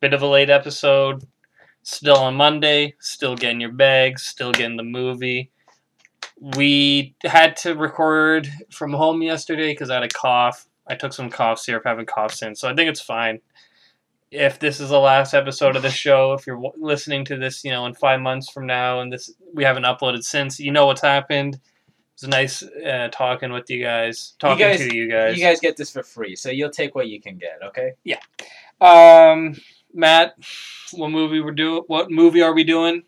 [0.00, 1.24] bit of a late episode.
[1.82, 2.94] Still on Monday.
[3.00, 4.22] Still getting your bags.
[4.22, 5.50] Still getting the movie.
[6.40, 10.66] We had to record from home yesterday because I had a cough.
[10.86, 13.40] I took some cough syrup, haven't coughed since, so I think it's fine.
[14.30, 17.64] If this is the last episode of the show, if you're w- listening to this,
[17.64, 20.86] you know, in five months from now, and this we haven't uploaded since, you know
[20.86, 21.54] what's happened.
[21.56, 21.60] It
[22.22, 25.36] was nice uh, talking with you guys, talking guys- to you guys.
[25.36, 27.58] You guys get this for free, so you'll take what you can get.
[27.64, 27.92] Okay.
[28.04, 28.20] Yeah.
[28.80, 29.56] Um,
[29.92, 30.34] Matt,
[30.92, 31.82] what movie we're doing?
[31.86, 33.04] What movie are we doing?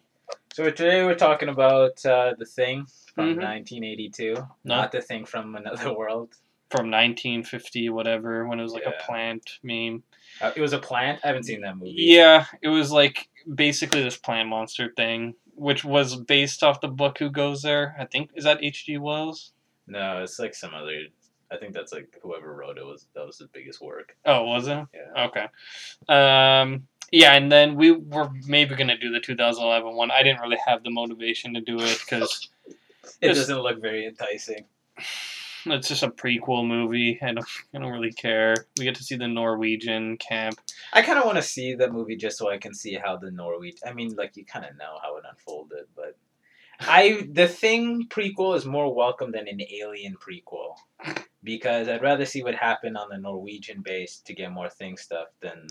[0.52, 3.42] So today we're talking about uh, the thing from Mhm.
[3.42, 4.46] 1982, No.
[4.64, 6.34] not the thing from another world.
[6.70, 8.92] From 1950, whatever, when it was like Yeah.
[9.00, 10.02] a plant meme.
[10.40, 11.20] Uh, it was a plant.
[11.24, 11.94] I haven't seen that movie.
[11.96, 17.18] Yeah, it was like basically this plant monster thing, which was based off the book
[17.18, 17.96] Who Goes There.
[17.98, 18.98] I think is that H.G.
[18.98, 19.52] Wells.
[19.88, 21.06] No, it's like some other.
[21.52, 24.16] I think that's like whoever wrote it was that was his biggest work.
[24.24, 24.86] Oh, was it?
[24.94, 25.26] Yeah.
[25.26, 25.46] Okay.
[26.08, 30.10] Um, yeah, and then we were maybe gonna do the 2011 one.
[30.10, 32.48] I didn't really have the motivation to do it because
[33.20, 34.64] It Just- doesn't look very enticing.
[35.66, 37.18] it's just a prequel movie.
[37.20, 38.54] I don't, I don't really care.
[38.78, 40.58] We get to see the Norwegian camp.
[40.92, 43.30] I kind of want to see the movie just so I can see how the
[43.30, 43.72] Norway.
[43.86, 46.16] I mean, like you kind of know how it unfolded, but
[46.80, 50.76] I the thing prequel is more welcome than an Alien prequel
[51.42, 55.28] because I'd rather see what happened on the Norwegian base to get more thing stuff
[55.40, 55.66] than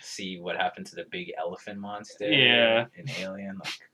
[0.00, 2.30] see what happened to the big elephant monster.
[2.30, 2.86] Yeah.
[2.96, 3.58] in Alien.
[3.58, 3.90] Like,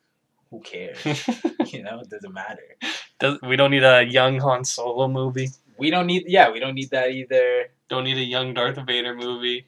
[0.51, 0.99] who cares?
[1.73, 2.77] you know, it doesn't matter.
[3.19, 5.49] Does, we don't need a young Han Solo movie.
[5.79, 6.25] We don't need.
[6.27, 7.67] Yeah, we don't need that either.
[7.89, 9.67] Don't need a young Darth Vader movie.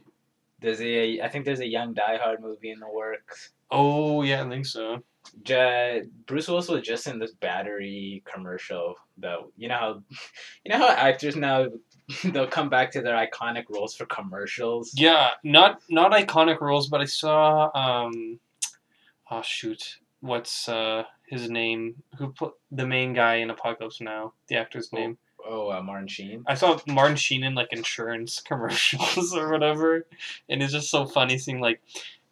[0.61, 1.21] There's a.
[1.21, 3.51] I think there's a young Die Hard movie in the works.
[3.71, 5.03] Oh yeah, I think so.
[5.47, 10.03] Ja Bruce Willis was just in this battery commercial that you know how
[10.65, 11.67] you know how actors now
[12.25, 14.93] they'll come back to their iconic roles for commercials.
[14.95, 17.71] Yeah, not not iconic roles, but I saw.
[17.75, 18.41] um
[19.31, 22.03] Oh shoot, what's uh his name?
[22.19, 24.33] Who put the main guy in Apocalypse Now?
[24.49, 25.19] The actor's name.
[25.47, 26.45] Oh, uh, Martin Sheen.
[26.47, 30.07] I saw Martin Sheen in like insurance commercials or whatever,
[30.49, 31.81] and it's just so funny seeing like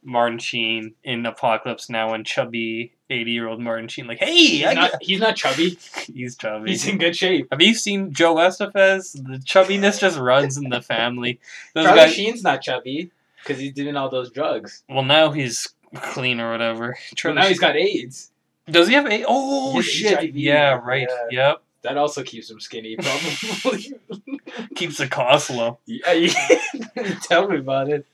[0.07, 4.93] Martin Sheen in Apocalypse Now and chubby eighty-year-old Martin Sheen like, hey, He's I not.
[4.93, 5.79] got-" He's not chubby.
[6.15, 6.71] he's chubby.
[6.71, 7.49] He's in good shape.
[7.51, 9.13] Have you seen Joe Estevez?
[9.13, 11.39] The chubbiness just runs in the family.
[11.75, 13.11] Those Charlie guys- Sheen's not chubby
[13.43, 14.83] because he's doing all those drugs.
[14.89, 16.97] well, now he's clean or whatever.
[17.15, 18.31] Charlie now he's got AIDS.
[18.69, 19.25] Does he have AIDS?
[19.29, 20.19] Oh shit!
[20.19, 21.07] HIV, yeah, right.
[21.31, 21.49] yeah.
[21.51, 21.63] Yep.
[21.83, 23.93] That also keeps him skinny, probably.
[24.75, 25.79] Keeps the cost low.
[25.87, 26.29] yeah.
[27.23, 28.07] Tell me about it.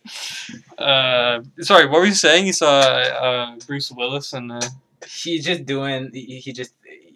[0.78, 2.46] Uh, sorry, what were you saying?
[2.46, 4.60] You saw uh, Bruce Willis and uh,
[5.06, 6.10] He's just doing.
[6.12, 6.72] He, he just.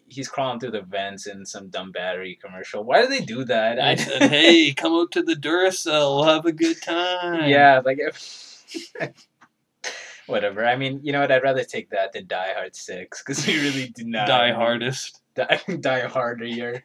[0.08, 2.84] He's crawling through the vents in some dumb battery commercial.
[2.84, 3.78] Why do they do that?
[3.80, 6.16] I said, "Hey, come out to the Duracell.
[6.16, 8.64] We'll have a good time." Yeah, like if,
[10.26, 10.64] whatever.
[10.64, 11.32] I mean, you know what?
[11.32, 15.20] I'd rather take that than Die Hard Six because we really do not Die hardest.
[15.34, 16.84] Die, die harder.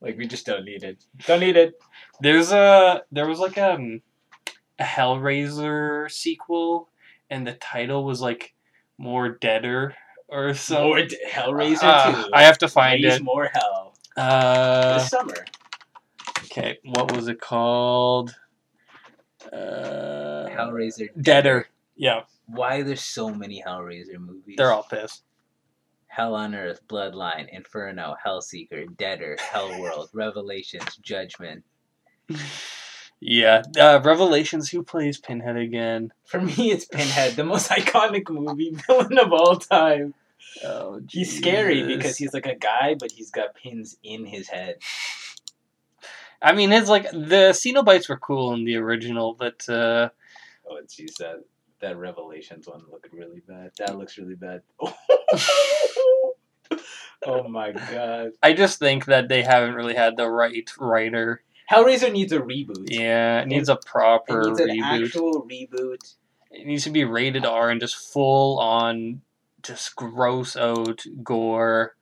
[0.00, 1.04] Like we just don't need it.
[1.26, 1.74] Don't need it.
[2.20, 4.02] There's a there was like um,
[4.78, 6.88] a Hellraiser sequel,
[7.30, 8.54] and the title was like
[8.98, 9.94] more deader
[10.28, 10.84] or so.
[10.84, 12.28] more d- Hellraiser Uh.
[12.32, 13.22] I have to find Raise it.
[13.24, 15.44] more hell Uh, this summer.
[16.44, 18.34] okay, what was it called?
[19.52, 21.68] Uh, Hellraiser Deader.
[21.96, 24.56] Yeah, Why there's so many Hellraiser movies?
[24.56, 25.22] they're all pissed.
[26.16, 31.62] Hell on Earth, Bloodline, Inferno, Hellseeker, Deader, Hellworld, Revelations, Judgment.
[33.20, 34.70] Yeah, uh, Revelations.
[34.70, 36.14] Who plays Pinhead again?
[36.24, 40.14] For me, it's Pinhead, the most iconic movie villain of all time.
[40.64, 44.76] Oh, He's scary because he's like a guy, but he's got pins in his head.
[46.40, 50.08] I mean, his like the Cenobites were cool in the original, but uh,
[50.66, 51.44] Oh, jeez, that
[51.80, 53.70] that Revelations one looked really bad.
[53.78, 54.62] That looks really bad.
[57.26, 61.42] oh my god, I just think that they haven't really had the right writer.
[61.70, 62.88] Hellraiser needs a reboot.
[62.88, 65.04] Yeah, it needs a It proper needs an reboot.
[65.04, 66.14] actual reboot.
[66.50, 69.22] It needs to be rated R and just full on,
[69.62, 71.96] just gross out gore,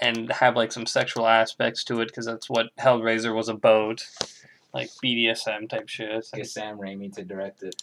[0.00, 4.04] and have like some sexual aspects to it because that's what Hellraiser was about,
[4.74, 6.26] like BDSM type shit.
[6.34, 7.82] Get Sam Raimi to direct it.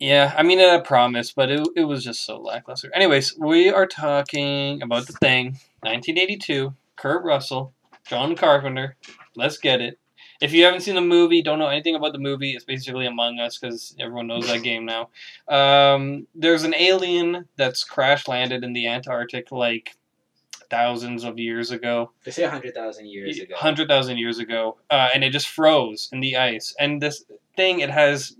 [0.00, 2.90] Yeah, I mean I promise, but it, it was just so lackluster.
[2.94, 5.48] Anyways, we are talking about the thing,
[5.82, 7.74] 1982, Kurt Russell,
[8.06, 8.96] John Carpenter.
[9.36, 9.98] Let's get it.
[10.40, 13.38] If you haven't seen the movie, don't know anything about the movie, it's basically Among
[13.40, 15.10] Us because everyone knows that game now.
[15.48, 19.96] Um, there's an alien that's crash landed in the Antarctic like
[20.70, 23.54] thousands of years ago They say hundred thousand years ago.
[23.54, 26.74] hundred thousand years ago, uh, and it just froze in the ice.
[26.80, 27.22] And this
[27.54, 28.34] thing, it has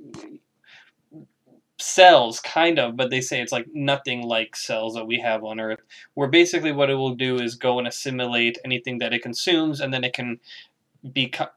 [1.80, 5.60] cells, kind of, but they say it's like nothing like cells that we have on
[5.60, 5.80] Earth.
[6.14, 9.92] Where basically what it will do is go and assimilate anything that it consumes, and
[9.92, 10.40] then it can
[11.12, 11.48] become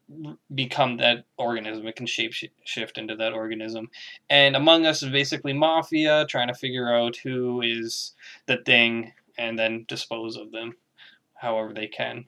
[0.54, 1.86] become that organism.
[1.88, 2.34] It can shape
[2.64, 3.90] shift into that organism.
[4.30, 8.14] And Among Us is basically mafia trying to figure out who is
[8.46, 10.78] the thing, and then dispose of them,
[11.36, 12.26] however they can.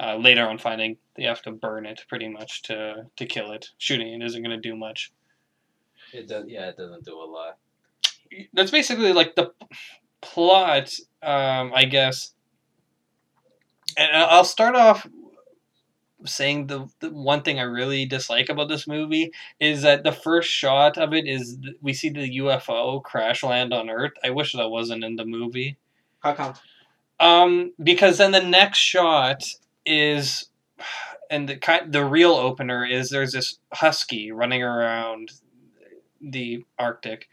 [0.00, 3.70] Uh, later on, finding they have to burn it pretty much to to kill it.
[3.78, 5.12] Shooting it isn't going to do much.
[6.12, 6.44] It does.
[6.48, 7.58] Yeah, it doesn't do a lot.
[8.52, 9.52] That's basically like the
[10.20, 12.32] plot, um, I guess.
[13.96, 15.06] And I'll start off
[16.24, 20.50] saying the, the one thing I really dislike about this movie is that the first
[20.50, 24.12] shot of it is th- we see the UFO crash land on Earth.
[24.22, 25.78] I wish that wasn't in the movie.
[26.20, 26.54] How come?
[27.20, 29.44] Um, because then the next shot
[29.86, 30.48] is,
[31.30, 35.32] and the kind the real opener is there's this husky running around
[36.20, 37.28] the Arctic.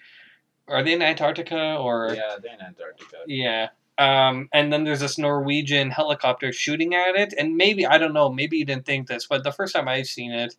[0.67, 2.13] Are they in Antarctica or?
[2.15, 3.17] Yeah, they're in Antarctica.
[3.27, 3.69] Yeah.
[3.97, 8.29] Um, and then there's this Norwegian helicopter shooting at it, and maybe I don't know,
[8.29, 10.55] maybe you didn't think this, but the first time I've seen it,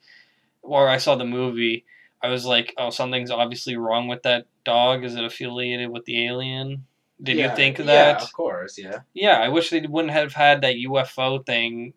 [0.63, 1.85] or I saw the movie,
[2.23, 5.05] I was like, oh, something's obviously wrong with that dog.
[5.05, 6.87] Is it affiliated with the alien?
[7.23, 7.87] Did yeah, you think that?
[7.87, 9.01] Yeah, of course, yeah.
[9.15, 11.93] Yeah, I wish they wouldn't have had that UFO thing.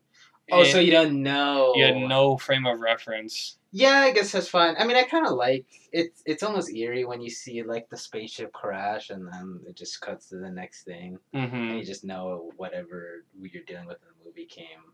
[0.52, 1.74] Oh, so you don't know?
[1.76, 3.58] You had no frame of reference.
[3.72, 4.76] Yeah, I guess that's fine.
[4.80, 6.24] I mean, I kind of like it's.
[6.26, 10.30] It's almost eerie when you see like the spaceship crash and then it just cuts
[10.30, 11.56] to the next thing, Mm-hmm.
[11.56, 14.94] and you just know whatever you're dealing with in the movie came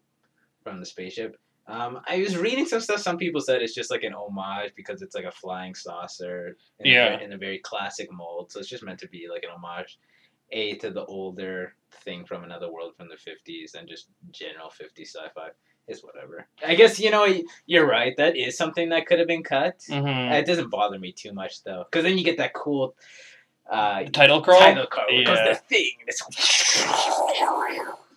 [0.63, 1.37] from the spaceship.
[1.67, 2.99] Um, I was reading some stuff.
[2.99, 6.57] Some people said it's just like an homage because it's like a flying saucer.
[6.79, 7.17] In Yeah.
[7.19, 9.97] A, in a very classic mold, so it's just meant to be like an homage,
[10.51, 15.07] a to the older thing from another world from the fifties and just general 50s
[15.07, 15.49] sci-fi.
[15.87, 16.47] Is whatever.
[16.65, 17.27] I guess you know
[17.67, 18.15] you're right.
[18.17, 19.77] That is something that could have been cut.
[19.87, 20.33] Mm-hmm.
[20.33, 22.95] It doesn't bother me too much though, because then you get that cool
[23.71, 24.59] uh, title crawl.
[24.59, 24.87] title.
[24.89, 25.49] Because Yeah.
[25.53, 26.21] the thing, it's,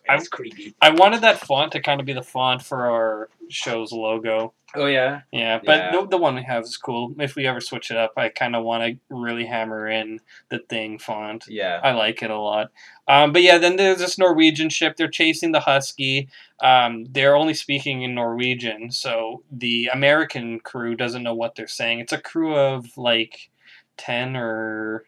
[0.09, 0.75] I- it's creepy.
[0.81, 4.53] I wanted that font to kind of be the font for our show's logo.
[4.75, 5.23] Oh yeah.
[5.33, 5.93] Yeah, but Yeah.
[5.93, 7.15] The, the one we have is cool.
[7.19, 10.21] If we ever switch it up, I kind of want to really hammer in
[10.51, 11.47] the thing font.
[11.49, 11.81] Yeah.
[11.83, 12.71] I like it a lot.
[13.07, 14.97] Um, but yeah, then there's this Norwegian ship.
[14.97, 16.29] They're chasing the Husky.
[16.63, 22.01] Um, they're only speaking in Norwegian, so the American crew doesn't know what they're saying.
[22.01, 23.49] It's a crew of like
[23.97, 25.05] 10 or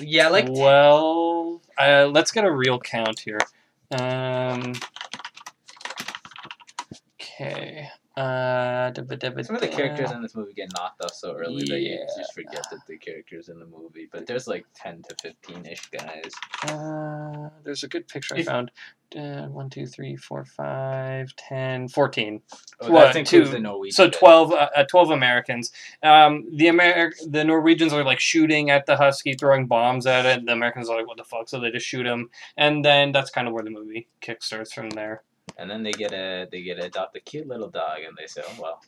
[0.00, 3.38] Yeah, like well, uh, let's get a real count here.
[3.94, 4.72] Um,
[7.20, 7.88] okay.
[8.16, 11.64] Uh, dabba dabba some of the characters in this movie get knocked off so early
[11.64, 12.06] that you Yeah.
[12.16, 14.08] just forget that the characters in the movie.
[14.12, 16.30] But there's like ten to fifteen ish guys.
[16.62, 18.70] Uh, there's a good picture I If- found.
[19.16, 22.42] Uh, one, two, three, four, five, ten, fourteen.
[22.80, 23.94] Oh, What, that includes two- the Norwegian.
[23.94, 24.18] So guys.
[24.18, 25.72] 12, uh, uh, 12 Americans.
[26.02, 30.46] Um, the Amer- the Norwegians are like shooting at the Husky, throwing bombs at it.
[30.46, 31.48] The Americans are like, what the fuck?
[31.48, 32.30] So they just shoot him.
[32.56, 35.22] And then that's kind of where the movie kickstarts from there.
[35.56, 38.26] And then they get a they get to adopt a cute little dog, and they
[38.26, 38.82] say, "Oh well."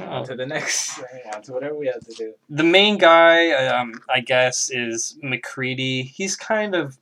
[0.00, 0.04] Oh.
[0.04, 1.00] On to the next.
[1.34, 2.34] On to whatever we have to do.
[2.48, 6.02] The main guy, um, I guess, is MacReady.
[6.02, 6.98] He's kind of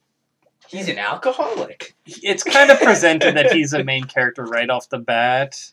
[0.70, 1.96] He's an alcoholic.
[2.06, 5.72] it's kind of presented that he's a main character right off the bat.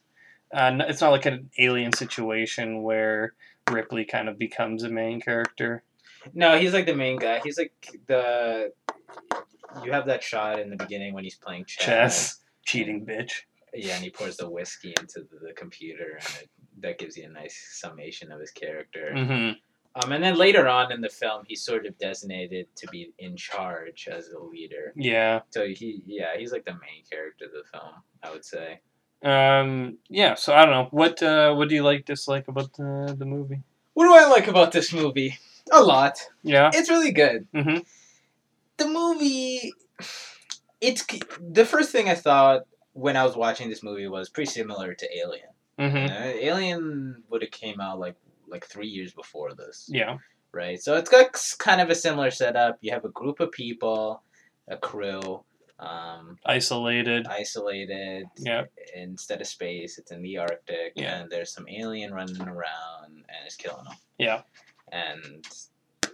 [0.52, 3.34] Uh, it's not like an alien situation where
[3.70, 5.84] Ripley kind of becomes a main character.
[6.34, 7.42] No, he's like the main guy.
[7.44, 7.74] He's like
[8.08, 8.72] the.
[9.84, 11.86] You have that shot in the beginning when he's playing chess.
[11.86, 13.32] Chess, cheating bitch.
[13.74, 16.50] Yeah, and he pours the whiskey into the, the computer, and it,
[16.82, 19.12] that gives you a nice summation of his character.
[19.14, 19.52] Mm-hmm.
[20.00, 23.36] Um, and then later on in the film, he's sort of designated to be in
[23.36, 24.94] charge as the leader.
[24.96, 25.42] Yeah.
[25.50, 27.94] So he, yeah, he's like the main character of the film,
[28.24, 28.80] I would say.
[29.24, 29.98] Um.
[30.10, 30.36] Yeah.
[30.36, 31.24] So I don't know what.
[31.24, 33.64] Uh, what do you like, dislike about the the movie?
[33.96, 35.40] What do I like about this movie?
[35.72, 36.20] A lot.
[36.44, 36.70] Yeah.
[36.74, 37.48] It's really good.
[37.54, 37.80] Mm-hmm.
[38.78, 39.74] The movie,
[40.82, 41.06] it's
[41.42, 45.18] the first thing I thought when I was watching this movie was pretty similar to
[45.18, 45.50] Alien.
[45.80, 48.16] hmm You know, Alien would have came out like
[48.48, 49.90] like three years before this.
[49.92, 50.18] Yeah.
[50.54, 50.82] right?
[50.82, 51.28] So it's got
[51.60, 52.78] kind of a similar setup.
[52.82, 54.24] You have a group of people,
[54.70, 55.44] a crew,
[55.80, 57.28] um, Isolated.
[57.28, 58.26] isolated.
[58.38, 58.64] Yeah.
[58.96, 61.20] Instead of space, it's in the Arctic, Yeah.
[61.20, 63.96] and there's some alien running around, and it's killing them.
[64.18, 64.42] Yeah.
[64.92, 65.46] And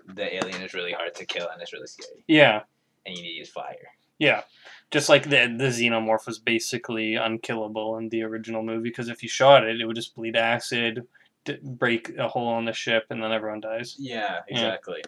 [0.08, 2.64] the alien is really hard to kill, and it's really scary, Yeah.
[3.06, 3.88] and you need to use fire.
[4.20, 4.42] Yeah.
[4.92, 9.30] Just like the the xenomorph was basically unkillable in the original movie because if you
[9.30, 11.08] shot it, it would just bleed acid,
[11.46, 13.96] d- break a hole in the ship, and then everyone dies.
[13.98, 15.02] Yeah, exactly.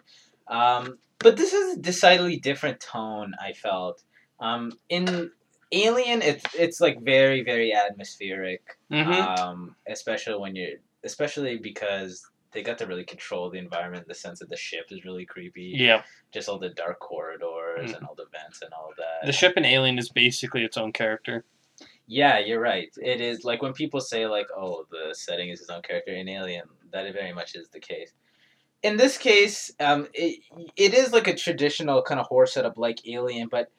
[0.48, 3.34] Um, but this is a decidedly different tone.
[3.40, 4.02] I felt
[4.40, 5.30] um, in
[5.72, 8.76] Alien, it's it's like very very atmospheric.
[8.90, 9.40] Mm-hmm.
[9.40, 14.14] um, especially when you're especially because they got to really control the environment in the
[14.14, 15.74] sense that the ship is really creepy.
[15.76, 17.96] Yeah, Just all the dark corridors Mm.
[17.98, 19.26] and all the vents and all that.
[19.26, 21.44] the ship in Alien is basically its own character.
[22.06, 22.88] Yeah, you're right.
[22.96, 26.28] It is like when people say like, "Oh, the setting is his own character in
[26.28, 28.12] Alien." That very much is the case.
[28.82, 30.40] In this case, um, it,
[30.76, 33.70] it is like a traditional kind of horror setup like Alien, but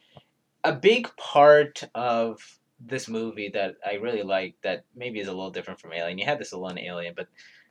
[0.64, 5.50] a big part of this movie that I really like that maybe is a little
[5.50, 6.18] different from Alien.
[6.20, 7.28] You had this alone in Alien, but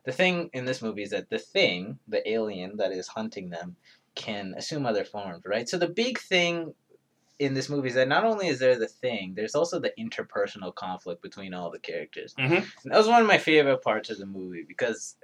[0.07, 3.75] the thing in this movie is that the thing, the alien that is hunting them,
[4.15, 5.67] can assume other forms, right?
[5.67, 6.73] So the big thing
[7.39, 10.73] in this movie is that not only is there the thing, there's also the interpersonal
[10.73, 12.33] conflict between all the characters.
[12.35, 12.65] Mhm.
[12.83, 15.17] And that was one of my favorite parts of the movie because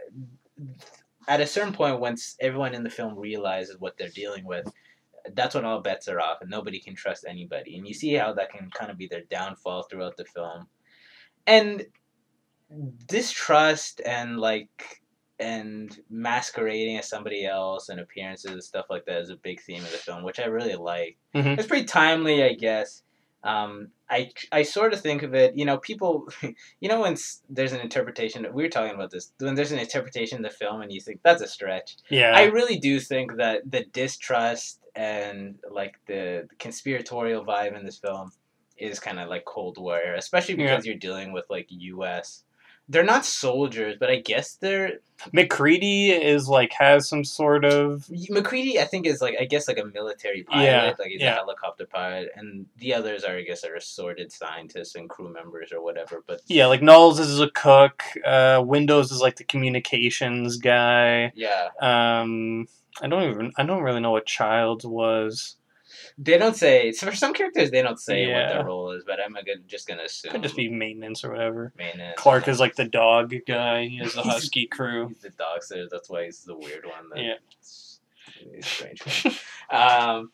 [1.30, 4.70] at a certain point, once everyone in the film realizes what they're dealing with,
[5.32, 7.78] that's when all bets are off and nobody can trust anybody.
[7.78, 10.68] And you see how that can kind of be their downfall throughout the film.
[11.48, 11.86] And
[13.08, 15.02] distrust and like
[15.40, 19.84] and masquerading as somebody else and appearances and stuff like that is a big theme
[19.84, 21.18] of the film, which I really like.
[21.36, 21.58] Mhm.
[21.58, 23.04] It's pretty timely, I guess.
[23.44, 26.30] Um, I I sort of think of it, you know, people,
[26.80, 27.18] you know, when
[27.50, 30.82] there's an interpretation, we were talking about this, when there's an interpretation of the film
[30.82, 31.98] and you think that's a stretch.
[32.10, 37.98] Yeah, I really do think that the distrust and like the conspiratorial vibe in this
[37.98, 38.32] film
[38.78, 40.68] is kind of like Cold War, especially Yeah.
[40.68, 42.44] because you're dealing with like U.S.
[42.90, 45.00] They're not soldiers, but I guess they're
[45.32, 48.78] MacReady is like has some sort of MacReady.
[48.80, 51.32] I think is like I guess like a military pilot, Yeah, like he's yeah.
[51.34, 55.72] a helicopter pilot, and the others are I guess are assorted scientists and crew members
[55.72, 56.24] or whatever.
[56.28, 58.04] But yeah, like Nauls is a cook.
[58.26, 61.32] Uh, Windows is like the communications guy.
[61.36, 62.68] yeah, Um,
[63.02, 65.56] I don't even I don't really know what Childs was.
[66.18, 66.92] They don't say.
[66.92, 69.88] So for some characters, they don't say what their role is, but I'm gonna- just
[69.88, 71.74] gonna assume Could just be maintenance or whatever.
[71.78, 72.18] maintenance.
[72.20, 73.86] Clark is like the dog guy.
[73.88, 75.08] He has the husky crew.
[75.10, 75.88] He's the dog sitter.
[75.90, 77.10] That's why he's the weird one.
[77.10, 77.34] That Yeah.
[78.46, 79.36] It's a strange one.
[79.70, 80.32] um,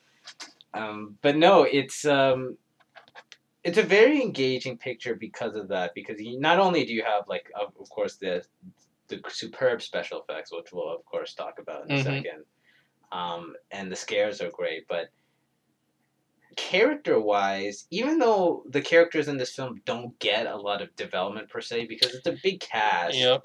[0.74, 2.58] um, but no, it's um,
[3.64, 5.94] it's a very engaging picture because of that.
[5.94, 8.44] Because you, not only do you have like, of, of course, the
[9.10, 12.04] the superb special effects, which we'll of course talk about in a Mhm.
[12.04, 12.46] second,
[13.12, 15.10] um, and the scares are great, but
[16.56, 21.50] character wise, even though the characters in this film don't get a lot of development
[21.50, 23.16] per se, because it's a big cast.
[23.16, 23.44] Yep.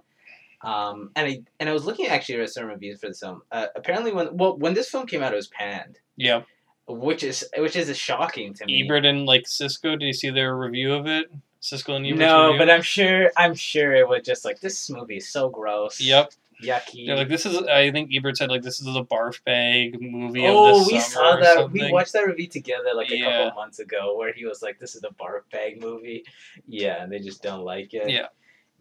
[0.63, 3.43] Um, and I and I was looking actually at some reviews for this film.
[3.53, 6.47] Uh, apparently, when well when this film came out, it was panned, Yep.
[6.89, 8.83] which is which is shocking to me.
[8.85, 9.99] Ebert and like Siskel.
[9.99, 11.31] Did you see their review of it?
[11.61, 12.59] Siskel and Ebert's no, review?
[12.59, 16.01] but I'm sure I'm sure it was just like this movie is so gross.
[16.01, 16.33] Yep.
[16.65, 17.07] Yucky.
[17.07, 17.57] They're like this is.
[17.59, 21.71] I think Ebert said like this is a barf bag movie oh, we saw that.
[21.71, 23.45] We watched that review together like a Yeah.
[23.45, 26.25] couple months ago, where he was like, "This is a barf bag movie."
[26.67, 28.11] Yeah, and they just don't like it.
[28.11, 28.27] Yeah.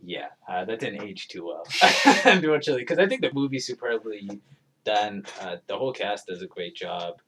[0.06, 1.64] Yeah, uh, that didn't age too well,
[2.26, 4.30] unfortunately, because I think the movie's superbly
[4.84, 5.24] done.
[5.40, 7.22] Uh, the whole cast does a great job.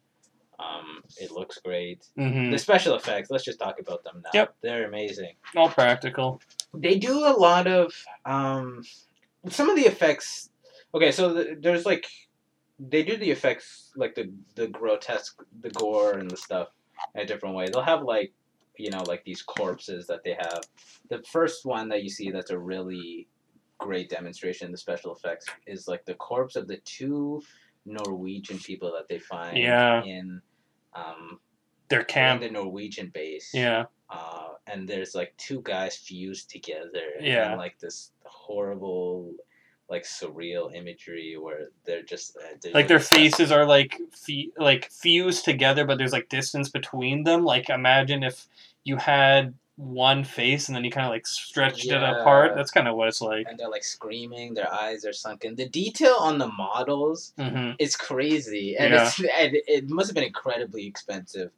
[0.59, 2.05] Um, it looks great.
[2.17, 4.29] hmm The special effects, let's just talk about them now.
[4.33, 4.55] Yep.
[4.61, 5.35] They're amazing.
[5.55, 6.41] All practical.
[6.73, 7.93] They do a lot of
[8.25, 8.83] um,
[9.49, 10.49] some of the effects.
[10.93, 12.05] Okay, so the, there's like
[12.79, 16.69] they do the effects like the the grotesque, the gore and the stuff
[17.13, 17.67] in a different way.
[17.71, 18.33] They'll have like
[18.77, 20.61] you know like these corpses that they have.
[21.09, 23.27] The first one that you see that's a really
[23.77, 27.41] great demonstration of the special effects is like the corpse of the two
[27.85, 30.01] Norwegian people that they find Yeah.
[30.03, 30.41] in
[30.95, 31.39] um,
[31.89, 32.41] Their in camp.
[32.41, 33.85] the Norwegian base Yeah.
[34.09, 37.49] Uh, and there's like two guys fused together Yeah.
[37.49, 39.33] and like this horrible
[39.89, 44.89] like surreal imagery where they're just uh, they're Like their faces are like fe- like
[44.91, 47.43] fused together, but there's like distance between them.
[47.43, 48.47] Like imagine if
[48.83, 52.55] you had one face and then you kind of like stretched it apart.
[52.55, 53.45] That's kind of what it's like.
[53.47, 57.95] and they're like screaming their eyes are sunken the detail on the models hmm is
[57.95, 59.05] crazy and, Yeah.
[59.05, 61.51] it's, and it must have been incredibly expensive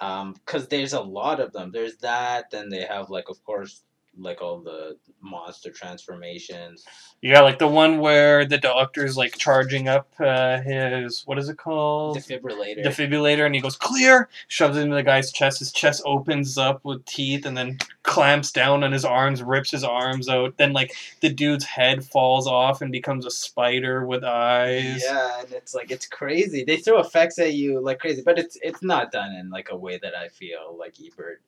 [0.00, 1.70] Um, because there's a lot of them.
[1.72, 3.82] There's that then they have like of course
[4.18, 6.84] like all the monster transformations.
[7.20, 11.58] Yeah, like the one where the doctor's like charging up uh, his what is it
[11.58, 12.16] called?
[12.18, 12.84] defibrillator.
[12.84, 14.28] Defibrillator and he goes clear!
[14.48, 15.58] Shoves it into the guy's chest.
[15.58, 19.84] His chest opens up with teeth and then clamps down on his arms rips his
[19.84, 20.56] arms out.
[20.56, 25.02] Then like the dude's head falls off and becomes a spider with eyes.
[25.04, 26.64] Yeah, and it's like it's crazy.
[26.64, 29.76] They throw effects at you like crazy, but it's it's not done in like a
[29.76, 31.42] way that I feel like Ebert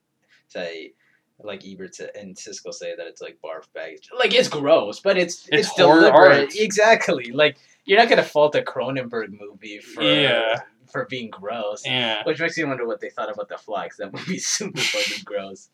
[0.50, 0.93] say,
[1.42, 4.09] like Ebert and Siskel say that it's like barf bags.
[4.16, 4.61] Like it's mm-hmm.
[4.61, 6.12] gross, but it's It's it's, deliberate.
[6.12, 6.54] art.
[6.54, 7.32] Exactly.
[7.32, 10.61] Like you're not gonna fault a Cronenberg movie for Yeah.
[10.90, 11.85] For being gross.
[11.87, 12.23] Yeah.
[12.25, 14.80] Which makes me wonder what they thought about the fly, 'cause that would be super
[14.80, 15.68] fucking gross.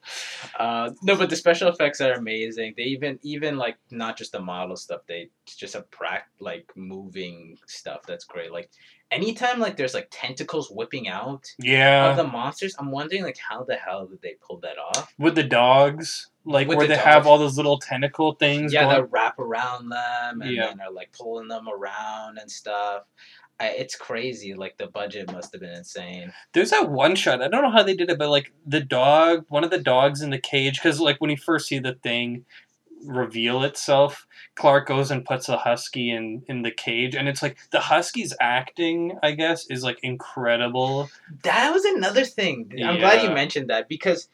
[0.58, 2.74] Uh, no, but the special effects are amazing.
[2.76, 5.02] They even even like not just the model stuff.
[5.06, 8.52] They just have prac like moving stuff that's great.
[8.52, 8.70] Like
[9.10, 12.10] anytime like there's like tentacles whipping out Yeah.
[12.10, 15.12] of the monsters, I'm wondering like how the hell did they pull that off?
[15.18, 18.72] With the dogs, like With where the they have all those little tentacle things.
[18.72, 20.66] Yeah, going- that wrap around them and Yeah.
[20.68, 23.04] then are like pulling them around and stuff.
[23.58, 24.54] I, it's crazy.
[24.54, 26.32] Like the budget must have been insane.
[26.52, 27.42] There's that one shot.
[27.42, 30.20] I don't know how they did it, but like the dog, one of the dogs
[30.20, 32.44] in the cage, because like when you first see the thing
[33.04, 37.56] reveal itself, Clark goes and puts the husky in in the cage, and it's like
[37.70, 41.08] the husky's acting, I guess, is like incredible.
[41.42, 42.72] That was another thing.
[42.84, 44.28] I'm glad you mentioned that because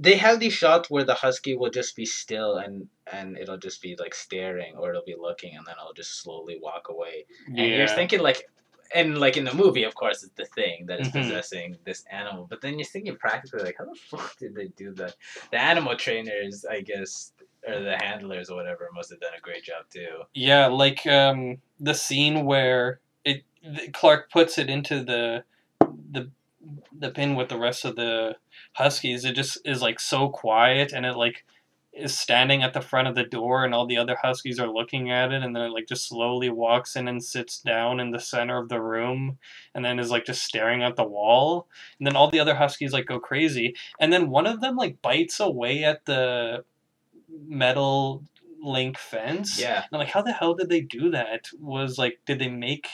[0.00, 3.82] they have these shots where the husky will just be still and and it'll just
[3.82, 7.26] be like staring or it'll be looking and then it'll just slowly walk away.
[7.58, 8.48] And you're thinking like
[8.94, 11.20] and like in the movie of course it's the thing that is Mhm.
[11.20, 12.46] possessing this animal.
[12.48, 15.14] But then you're thinking practically like how the fuck did they do that?
[15.50, 17.32] The animal trainers, I guess
[17.68, 20.22] or the handlers or whatever must have done a great job too.
[20.32, 23.44] yeah, like um the scene where it
[23.92, 25.44] Clark puts it into the
[26.12, 26.30] the
[26.96, 28.36] the pin with the rest of the
[28.72, 29.24] huskies.
[29.24, 31.44] It just is like so quiet, and it like
[31.92, 35.10] is standing at the front of the door and all the other huskies are looking
[35.10, 38.18] at it and then it like just slowly walks in and sits down in the
[38.20, 39.36] center of the room
[39.74, 41.66] and then is like just staring at the wall
[41.98, 45.02] and then all the other huskies like go crazy and then one of them like
[45.02, 46.64] bites away at the
[47.48, 48.22] metal
[48.62, 49.78] link fence Yeah.
[49.78, 52.88] and I'm like how the hell did they do that was like did they make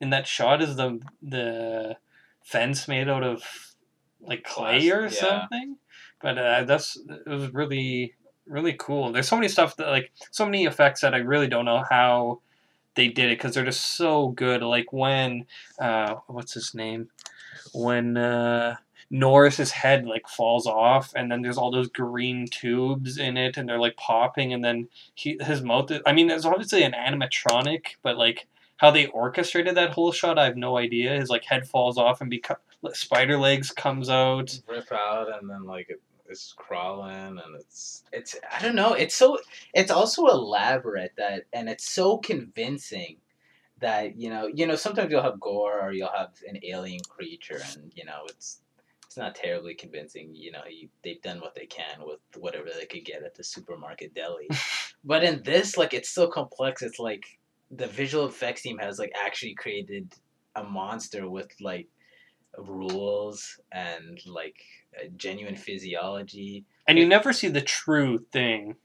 [0.00, 1.96] in that shot is the the
[2.44, 3.42] fence made out of
[4.20, 5.08] like clay or yeah.
[5.08, 5.76] something
[6.20, 8.14] but uh, that's it was really
[8.46, 11.64] really cool there's so many stuff that like so many effects that i really don't
[11.64, 12.40] know how
[12.94, 15.46] they did it because they're just so good like when
[15.80, 17.08] uh what's his name
[17.72, 18.76] when uh
[19.12, 23.68] Norris's head like falls off, and then there's all those green tubes in it, and
[23.68, 25.90] they're like popping, and then he his mouth.
[25.90, 28.48] Is, I mean, it's obviously an animatronic, but like
[28.82, 31.14] how they orchestrated that whole shot, I have no idea.
[31.14, 32.56] His like head falls off, and become
[32.92, 34.58] spider legs comes out.
[34.66, 39.14] rip out and then like it, it's crawling and it's it's I don't know it's
[39.14, 39.38] so
[39.72, 43.18] it's also elaborate that and it's so convincing
[43.80, 47.60] that you know you know sometimes you'll have gore or you'll have an alien creature
[47.74, 48.62] and you know it's
[49.06, 52.86] it's not terribly convincing you know you, they've done what they can with whatever they
[52.86, 54.48] could get at the supermarket deli
[55.04, 57.38] but in this like it's so complex it's like
[57.74, 60.12] the visual effects team has like actually created
[60.54, 61.88] a monster with like
[62.58, 64.56] rules and like
[65.02, 66.64] a genuine physiology.
[66.86, 68.76] And you never see the true thing.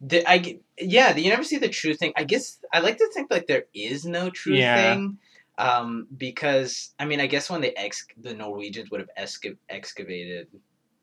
[0.00, 2.12] The, I yeah, you never see the true thing.
[2.16, 4.74] I guess I like to think like there is no true Yeah.
[4.74, 5.18] thing,
[5.58, 10.48] um, because I mean I guess when they ex the Norwegians would have exca- excavated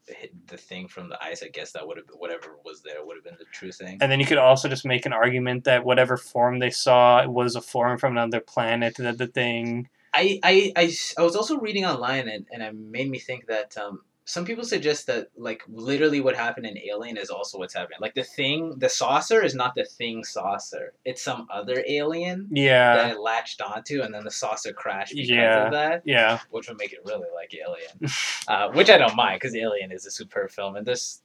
[0.10, 3.15] the, the thing from the ice, I guess that would have whatever was there would
[3.15, 4.00] have been the true thing.
[4.02, 7.56] And then you could also just make an argument that whatever form they saw was
[7.56, 8.95] a form from another planet.
[8.98, 9.88] That the thing.
[10.13, 13.78] I, I, I, I was also reading online and, and it made me think that
[13.78, 17.98] um, some people suggest that like literally what happened in Alien is also what's happening.
[18.00, 20.94] Like the thing, the saucer is not the thing saucer.
[21.04, 22.96] It's some other alien Yeah.
[22.96, 25.65] that it latched onto and then the saucer crashed because Yeah.
[25.65, 26.38] of that, Yeah.
[26.52, 28.00] which would make it really like Alien.
[28.48, 31.24] uh, which I don't mind because Alien is a superb film and this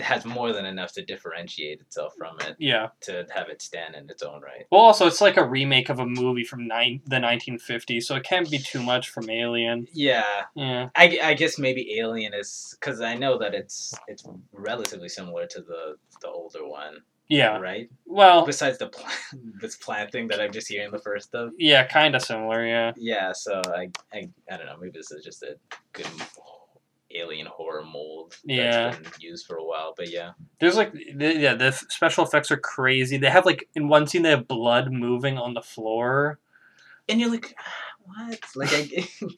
[0.00, 2.88] has more than enough to differentiate itself from it Yeah.
[3.02, 4.66] to have it stand in its own right.
[4.70, 8.24] Well, also it's like a remake of a movie from nine, the 1950s, so it
[8.24, 9.86] can't be too much from Alien.
[9.92, 10.88] Yeah, Yeah.
[10.94, 15.60] I, I guess maybe Alien is because I know that it's it's relatively similar to
[15.60, 17.58] the the older one, Yeah.
[17.58, 17.88] right?
[18.06, 18.44] Well.
[18.46, 19.18] Besides the plant,
[19.60, 21.50] this plant thing that I'm just hearing the first of.
[21.58, 22.66] Yeah, kind of similar.
[22.66, 22.92] Yeah.
[22.96, 24.76] Yeah, so I, I I don't know.
[24.80, 25.56] Maybe this is just a
[25.92, 26.06] good
[27.16, 28.90] alien horror mold Yeah.
[28.90, 29.94] that's been used for a while.
[29.96, 33.16] But yeah, There's like, the, yeah, the special effects are crazy.
[33.16, 36.38] They have like in one scene they have blood moving on the floor.
[37.08, 37.64] and you're like, "Ah,
[38.28, 38.40] what?
[38.56, 39.08] Like I.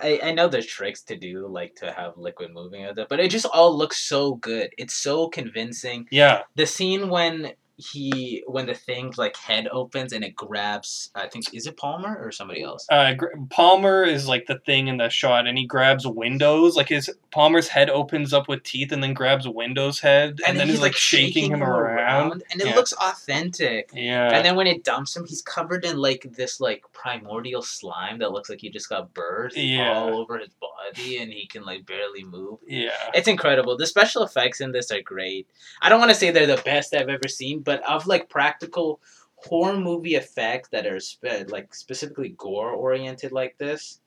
[0.00, 3.32] I, I know there's tricks to do like to have liquid moving that, but it
[3.32, 4.70] just all looks so good.
[4.78, 6.06] It's so convincing.
[6.12, 6.42] Yeah.
[6.54, 11.54] the scene when he when the thing like head opens and it grabs i think
[11.54, 15.08] is it palmer or somebody else Uh, Gr- Palmer is like the thing in the
[15.08, 16.74] shot, and he grabs Windows.
[16.76, 20.68] Like his Palmer's head opens up with teeth, and then grabs Windows' head, and, then
[20.68, 22.42] he's like shaking, him around.
[22.50, 22.74] and it Yeah.
[22.74, 24.30] looks authentic Yeah.
[24.34, 28.32] and then when it dumps him he's covered in like this like primordial slime that
[28.32, 29.92] looks like he just got birthed Yeah.
[29.96, 32.90] all over his body and he can like barely move yeah.
[33.14, 35.46] it's incredible the special effects in this are great
[35.82, 38.98] i don't want to say they're the best i've ever seen but of like practical
[39.36, 44.00] horror movie effects that are spe- like specifically gore oriented like this,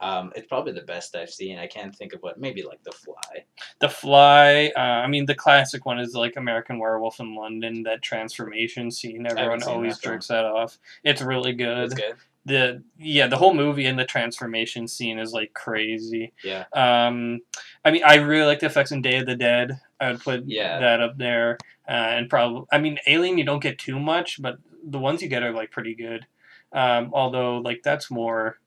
[0.00, 1.58] um, it's probably the best I've seen.
[1.58, 3.44] I can't think of what maybe like The Fly.
[3.78, 4.72] The Fly.
[4.76, 7.84] Uh, I mean, the classic one is like American Werewolf in London.
[7.84, 9.26] That transformation scene.
[9.26, 10.76] Everyone always that jerks that off.
[11.04, 11.84] It's really good.
[11.84, 12.16] It's good.
[12.46, 16.34] The yeah, the whole movie and the transformation scene is like crazy.
[16.42, 16.64] Yeah.
[16.74, 17.40] Um,
[17.84, 19.80] I mean, I really like the effects in Day of the Dead.
[20.00, 20.78] I would put Yeah.
[20.80, 21.56] that up there.
[21.88, 25.28] Uh, and probably, I mean, Alien, you don't get too much, but the ones you
[25.28, 26.26] get are like pretty good.
[26.72, 28.58] Um, although, like that's more.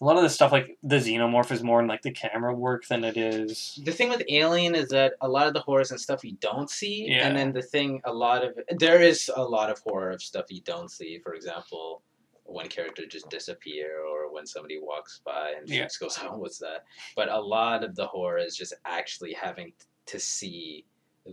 [0.00, 2.88] A lot of the stuff, like the xenomorph, is more in like the camera work
[2.88, 3.78] than it is.
[3.84, 6.68] The thing with Alien is that a lot of the horrors and stuff you don't
[6.68, 7.28] see, Yeah.
[7.28, 10.46] and then the thing, a lot of there is a lot of horror of stuff
[10.50, 11.20] you don't see.
[11.20, 12.02] For example,
[12.42, 15.84] one character just disappear, or when somebody walks by and Yeah.
[15.84, 19.72] just goes, "Oh, what's that?" But a lot of the horror is just actually having
[20.06, 20.84] to see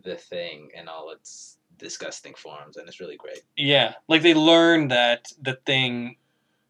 [0.04, 3.42] the thing in all its disgusting forms, and it's really great.
[3.56, 6.18] Yeah, like they learn that the thing,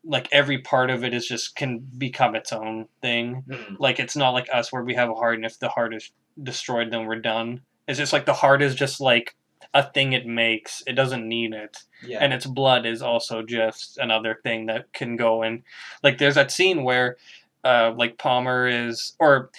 [0.04, 3.44] like every part of it is just can become its own thing.
[3.80, 6.12] Like it's not like us where we have a heart, and if the heart is
[6.42, 7.62] destroyed, then we're done.
[7.88, 9.36] It's just like the heart is just like
[9.74, 10.84] a thing it makes.
[10.88, 15.16] It doesn't need it, Yeah, and its blood is also just another thing that can
[15.16, 15.64] go in.
[16.04, 17.18] Like there's that scene where,
[17.64, 19.50] uh, like Palmer is, or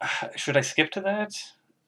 [0.36, 1.34] should I skip to that?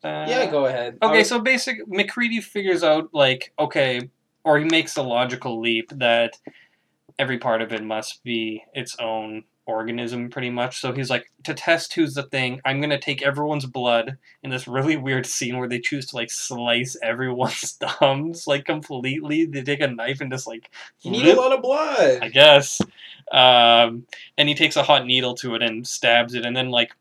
[0.07, 0.99] Uh, yeah, go ahead.
[1.03, 4.09] Okay, I- so basic MacReady figures out like okay,
[4.45, 6.39] or he makes the logical leap that
[7.19, 10.79] every part of it must be its own organism pretty much.
[10.81, 14.51] So he's like to test who's the thing, I'm going to take everyone's blood in
[14.51, 19.45] this really weird scene where they choose to like slice everyone's thumbs like completely.
[19.47, 22.19] They take a knife and just like you need rip- a lot of blood.
[22.23, 22.81] I guess.
[23.33, 24.07] Um,
[24.39, 26.93] and he takes a hot needle to it and stabs it, and then like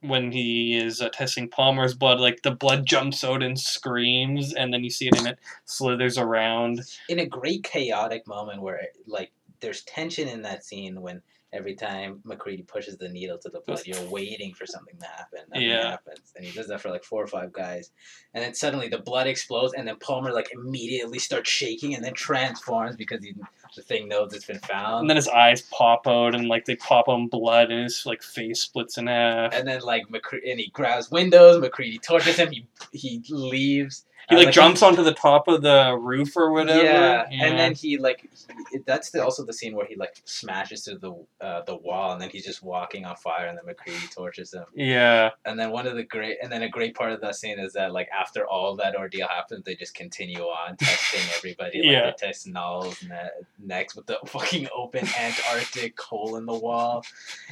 [0.00, 4.72] when he is uh, testing Palmer's blood, like the blood jumps out and screams, and
[4.72, 6.82] then you see it and it slithers around.
[7.08, 12.20] in a great chaotic moment where like there's tension in that scene when every time
[12.24, 15.40] MacReady pushes the needle to the blood, you're waiting for something to happen.
[15.48, 15.90] Nothing Yeah.
[15.90, 16.32] happens.
[16.36, 17.90] And he does that for like four or five guys.
[18.34, 22.14] And then suddenly the blood explodes and then Palmer like immediately starts shaking and then
[22.14, 23.34] transforms because he,
[23.76, 25.02] the thing knows it's been found.
[25.02, 28.22] And then his eyes pop out, and like they pop on blood, and his like
[28.22, 29.54] face splits in half.
[29.54, 34.04] And then like McCre- and he grabs windows, MacReady tortures him, he he leaves.
[34.28, 36.82] He Uh, like jumps onto the top of the roof or whatever.
[36.84, 38.28] Yeah, and then he like
[38.70, 41.12] he, that's the, also the scene where he like smashes through the
[41.44, 44.64] uh, the wall, and then he's just walking on fire, and then MacReady torches him.
[44.74, 47.58] yeah, And then one of the great, and then a great part of that scene
[47.58, 51.78] is that like after all that ordeal happens, they just continue on testing everybody.
[51.78, 52.00] Like Yeah.
[52.02, 57.04] they're testing Nauls ne- next with the fucking open Antarctic hole in the wall.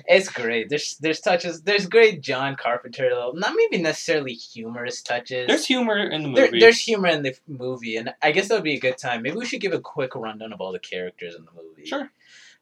[0.07, 0.69] It's great.
[0.69, 1.63] There's there's touches.
[1.63, 5.47] There's great John Carpenter, not maybe necessarily humorous touches.
[5.49, 6.59] there's humor in the There, movie.
[6.67, 9.23] There's humor in the movie, and I guess that would be a good time.
[9.23, 11.87] Maybe we should give a quick rundown of all the characters in the movie.
[11.87, 12.11] Sure.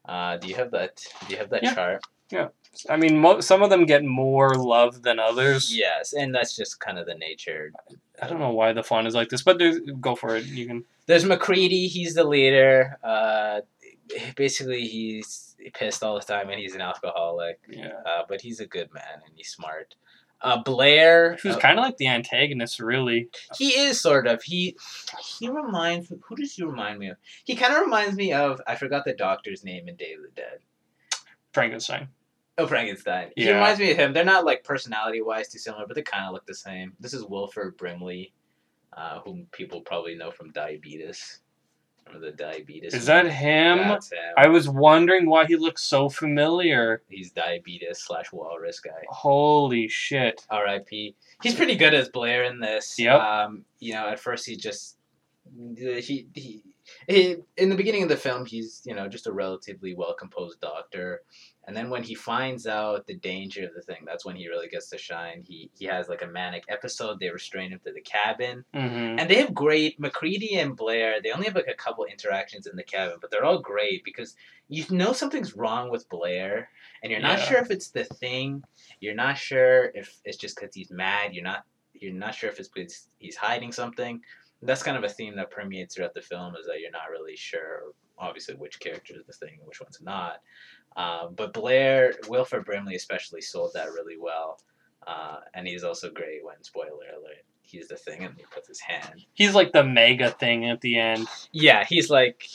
[0.04, 1.04] Uh, do you have that?
[1.26, 1.74] Do you have that Yeah.
[1.74, 2.04] chart?
[2.30, 2.48] Yeah.
[2.90, 5.74] I mean, mo- some of them get more love than others.
[5.76, 7.72] Yes, and that's just kind of the nature.
[8.20, 9.60] I don't know why the font is like this, but
[10.00, 10.44] go for it.
[10.46, 10.84] You can.
[11.06, 11.86] There's MacReady.
[11.88, 12.98] He's the leader.
[13.02, 13.60] Uh,
[14.36, 17.60] basically, he's pissed all the time, and he's an alcoholic.
[17.68, 17.92] Yeah.
[18.06, 19.94] Uh, but he's a good man, and he's smart.
[20.44, 21.38] Uh, Blair.
[21.42, 23.30] Who's uh, kind of like the antagonist, really.
[23.56, 24.42] he is sort of.
[24.42, 24.76] He
[25.18, 26.10] he reminds.
[26.10, 26.18] Me.
[26.22, 27.16] Who does he remind me of?
[27.44, 28.60] He kind of reminds me of.
[28.66, 30.58] I forgot the doctor's name in Day of the Dead.
[31.54, 32.08] Frankenstein.
[32.58, 33.30] Oh, Frankenstein.
[33.36, 34.12] He reminds me of him.
[34.12, 36.92] They're not like personality wise too similar, but they kind of look the same.
[37.00, 38.32] This is Wilford Brimley,
[38.92, 41.40] uh, whom people probably know from Diabetes.
[42.06, 42.94] Remember the Diabetes?
[42.94, 43.78] Is that him?
[43.78, 43.98] Him.
[44.36, 47.02] I was wondering why he looks so familiar.
[47.08, 48.90] He's Diabetes slash Walrus guy.
[49.08, 50.46] Holy shit.
[50.50, 51.16] R.I.P.
[51.42, 52.98] He's pretty good as Blair in this.
[52.98, 53.20] Yep.
[53.20, 54.96] Um, you know, at first he just
[55.76, 56.62] he, he
[57.06, 60.60] he in the beginning of the film he's you know just a relatively well composed
[60.60, 61.22] doctor,
[61.66, 64.68] and then when he finds out the danger of the thing, that's when he really
[64.68, 65.42] gets to shine.
[65.46, 67.18] He he has like a manic episode.
[67.20, 71.20] They restrain him to the cabin, hmm and they have great MacReady and Blair.
[71.22, 74.36] They only have like a couple interactions in the cabin, but they're all great because
[74.68, 76.68] you know something's wrong with Blair,
[77.02, 77.44] and you're not Yeah.
[77.44, 78.62] sure if it's the thing.
[79.00, 81.34] You're not sure if it's just because he's mad.
[81.34, 81.64] You're not.
[81.92, 84.20] You're not sure if it's because he's hiding something.
[84.62, 87.36] That's kind of a theme that permeates throughout the film is that you're not really
[87.36, 90.40] sure, obviously, which character is the thing and which one's not.
[90.96, 94.60] Um, but Blair, Wilford Brimley especially sold that really well.
[95.06, 98.80] Uh, and he's also great when, spoiler alert, he's the thing and he puts his
[98.80, 101.26] hand He's like the mega thing at the end.
[101.52, 102.46] yeah, he's like,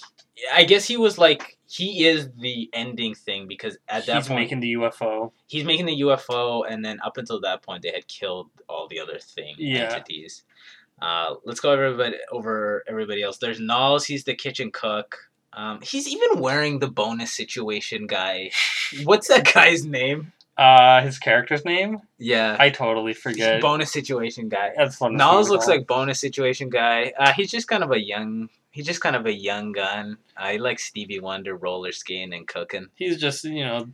[0.53, 4.39] I guess he was like, he is the ending thing because at that He's point
[4.41, 5.31] He's making the UFO.
[5.47, 8.99] he's making the UFO, and then up until that point they had killed all the
[8.99, 9.91] other thing Yeah.
[9.93, 10.43] entities.
[11.01, 13.37] Uh, let's go over everybody, over everybody else.
[13.37, 14.05] There's Nauls.
[14.05, 15.28] He's the kitchen cook.
[15.59, 18.51] Um, he's even wearing the bonus situation guy.
[19.03, 20.31] What's that guy's name?
[20.57, 21.99] Uh, his character's name?
[22.17, 23.61] Yeah, I totally forget.
[23.61, 24.71] bonus situation guy.
[24.77, 25.11] That's fun.
[25.11, 27.11] to Nauls looks like bonus situation guy.
[27.19, 28.49] Uh, he's just kind of a young.
[28.71, 30.17] He's just kind of a young gun.
[30.37, 32.87] I like Stevie Wonder roller skating and cooking.
[32.95, 33.89] he's just you know,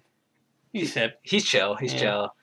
[0.71, 1.19] he's hip.
[1.23, 1.75] He's chill.
[1.75, 1.99] He's Yeah.
[1.99, 2.35] chill.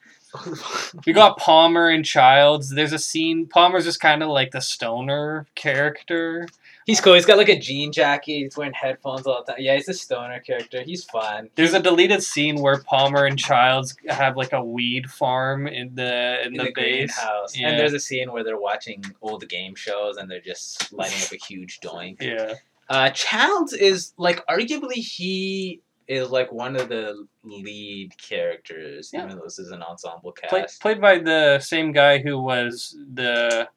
[1.05, 2.71] We got Palmer and Childs.
[2.71, 3.45] There's a scene.
[3.47, 6.47] Palmer's just kind of like the stoner character.
[6.85, 7.13] He's cool.
[7.13, 8.31] He's got like a jean jacket.
[8.31, 9.61] He's wearing headphones all the time.
[9.61, 10.81] Yeah, he's a stoner character.
[10.83, 11.49] He's fun.
[11.55, 16.41] There's a deleted scene where Palmer and Childs have like a weed farm in the
[16.41, 17.15] in, in the, the, base.
[17.15, 17.57] greenhouse.
[17.57, 17.69] Yeah.
[17.69, 21.31] And there's a scene where they're watching old game shows and they're just lighting up
[21.31, 22.17] a huge doink.
[22.21, 22.53] Yeah,
[22.89, 29.23] Uh, Childs is like arguably he is like one of the lead characters, Yeah.
[29.25, 30.81] even though this is an ensemble Play, cast.
[30.81, 33.69] played by the same guy who was the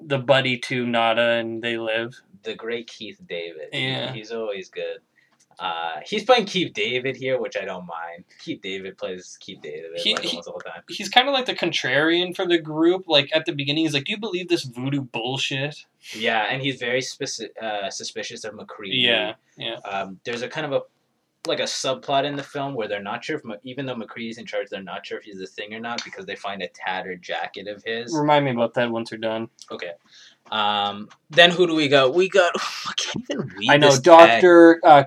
[0.00, 2.20] the buddy to Nada and They Live.
[2.46, 3.68] The great Keith David.
[3.72, 4.12] Yeah.
[4.12, 4.98] he's always good.
[5.58, 8.24] Uh, he's playing Keith David here, which I don't mind.
[8.44, 10.82] Keith David plays Keith David He- like he- almost all the time.
[10.88, 13.04] He's kind of like the contrarian for the group.
[13.08, 16.78] Like at the beginning, he's like, "Do you believe this voodoo bullshit?" Yeah, and he's
[16.78, 18.98] very speci- uh, suspicious of MacReady.
[18.98, 19.76] Yeah, yeah.
[19.76, 20.82] Um, there's a kind of a
[21.46, 24.46] like a subplot in the film where they're not sure if even though MacReady's in
[24.46, 27.22] charge, they're not sure if he's the thing or not because they find a tattered
[27.22, 28.14] jacket of his.
[28.16, 29.48] Remind me about that once we're done.
[29.70, 29.92] Okay.
[30.50, 32.14] Um, then who do we got?
[32.14, 33.70] We got I can't even read.
[33.70, 33.96] I know.
[33.98, 35.04] Doctor uh,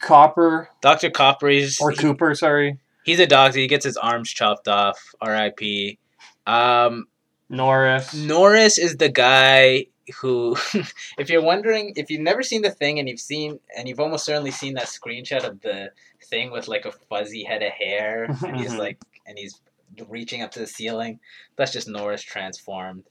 [0.00, 1.48] Copper Doctor Copper.
[1.48, 2.34] He's or he- Cooper.
[2.34, 3.58] Sorry, he's a doctor.
[3.58, 4.98] He gets his arms chopped off.
[5.20, 5.98] R.I.P.
[6.46, 7.06] Um,
[7.48, 8.14] Norris.
[8.14, 9.86] Norris is the guy
[10.20, 10.56] who,
[11.18, 14.24] if you're wondering, if you've never seen the thing and you've seen, and you've almost
[14.24, 15.90] certainly seen that screenshot of the
[16.24, 18.78] thing with like a fuzzy head of hair, and he's Mhm.
[18.78, 19.60] like, and he's
[20.08, 21.20] reaching up to the ceiling.
[21.56, 23.04] That's just Norris transformed.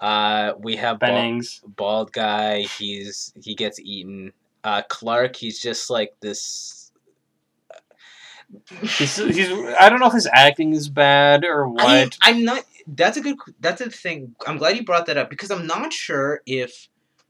[0.00, 1.60] Uh, we have bald, Bennings.
[1.64, 2.62] bald guy.
[2.62, 4.32] He's he gets eaten.
[4.64, 5.36] Uh, Clark.
[5.36, 6.90] He's just like this.
[8.98, 9.48] He's, he's.
[9.78, 11.84] I don't know if his acting is bad or what.
[11.84, 12.64] I, I'm not.
[12.86, 13.36] That's a good.
[13.60, 14.34] That's a thing.
[14.46, 16.88] I'm glad you brought that up because I'm not sure if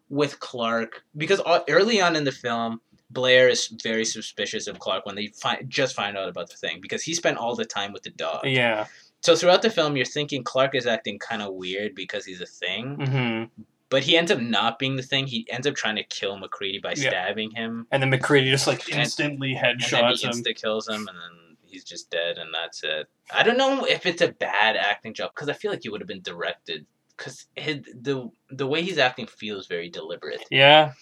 [0.09, 5.07] with Clark because all- early on in the film, Blair is very suspicious of Clark
[5.07, 7.93] when they find just find out about the thing because he spent all the time
[7.93, 8.47] with the dog.
[8.47, 8.87] yeah.
[9.23, 12.47] So throughout the film, you're thinking Clark is acting kind of weird because he's a
[12.47, 15.27] thing, hmm but he ends up not being the thing.
[15.27, 17.11] He ends up trying to kill MacReady by Yeah.
[17.11, 20.33] stabbing him, And then MacReady just like And- instantly and then headshots he him.
[20.33, 23.09] insta kills him, and then he's just dead, and that's it.
[23.35, 26.01] I don't know if it's a bad acting job because I feel like he would
[26.01, 30.45] have been directed because the the way he's acting feels very deliberate.
[30.51, 30.93] Yeah.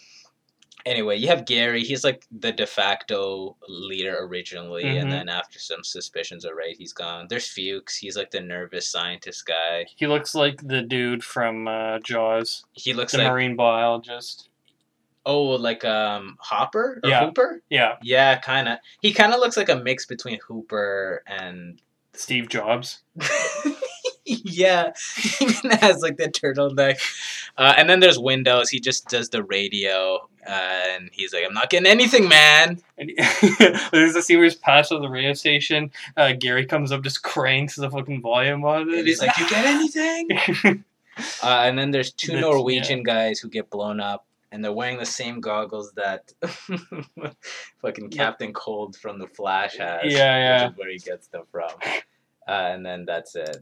[0.87, 1.83] Anyway, you have Garry.
[1.83, 5.03] He's like the de facto leader originally, Mhm.
[5.03, 7.27] and then after some suspicions are right, he's gone.
[7.29, 7.97] There's Fuchs.
[7.99, 9.85] He's like the nervous scientist guy.
[9.97, 14.49] He looks like the dude from uh, Jaws, He looks the like marine biologist.
[15.27, 17.27] Oh, like um Hopper or Yeah.
[17.27, 17.63] Hooper.
[17.69, 18.79] Yeah, Yeah, kind of.
[19.01, 21.81] He kind of looks like a mix between Hooper and
[22.15, 23.03] Steve Jobs.
[24.25, 27.01] yeah, he even has like the turtleneck.
[27.57, 28.71] Uh, and then there's Windows.
[28.71, 33.13] He just does the radio, uh, and he's like, "I'm not getting anything, man." And
[33.93, 35.91] there's a scene where he's passed on the radio station.
[36.17, 38.99] Uh, Garry comes up, just cranks the fucking volume on it.
[38.99, 40.85] And he's like, "You get anything?"
[41.43, 45.07] Uh, and then there's two Norwegian guys who get blown up, and they're wearing the
[45.07, 46.33] same goggles that
[47.81, 50.01] fucking Captain Cold from The Flash has.
[50.05, 50.63] Yeah, yeah.
[50.65, 51.71] Which is where he gets them from.
[52.49, 53.59] Uh, and then that's it.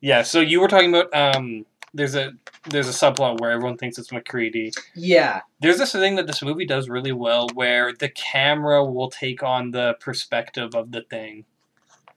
[0.00, 0.22] yeah.
[0.22, 1.66] So you were talking about um.
[1.96, 2.32] There's a
[2.68, 4.72] there's a subplot where everyone thinks it's MacReady.
[4.96, 5.42] Yeah.
[5.60, 9.70] There's this thing that this movie does really well, where the camera will take on
[9.70, 11.44] the perspective of the thing.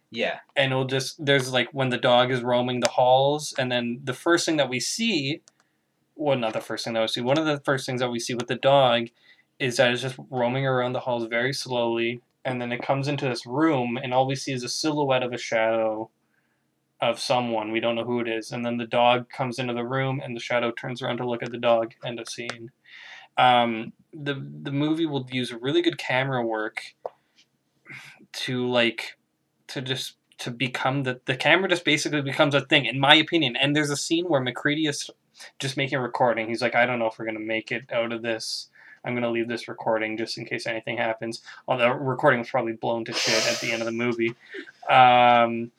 [0.10, 0.40] Yeah.
[0.56, 4.14] and it'll just there's like when the dog is roaming the halls and then the
[4.14, 5.42] first thing that we see
[6.18, 7.22] well not the first thing that we see.
[7.22, 9.08] One of the first things that we see with the dog
[9.60, 13.28] is that it's just roaming around the halls very slowly and then it comes into
[13.28, 16.10] this room and all we see is a silhouette of a shadow
[17.02, 17.72] of someone.
[17.72, 18.52] We don't know who it is.
[18.52, 21.44] And then the dog comes into the room and the shadow turns around to look
[21.44, 21.94] at the dog.
[22.04, 22.72] End of scene.
[23.38, 26.82] Um, the the movie will use really good camera work
[28.34, 29.18] to like
[29.68, 33.56] to just to become the the camera just basically becomes a thing in my opinion.
[33.56, 35.10] And there's a scene where macready is
[35.60, 37.84] just making a recording he's like i don't know if we're going to make it
[37.92, 38.68] out of this
[39.04, 42.50] i'm going to leave this recording just in case anything happens although the recording was
[42.50, 44.36] probably blown to shit at the end of the movie
[44.90, 45.72] um,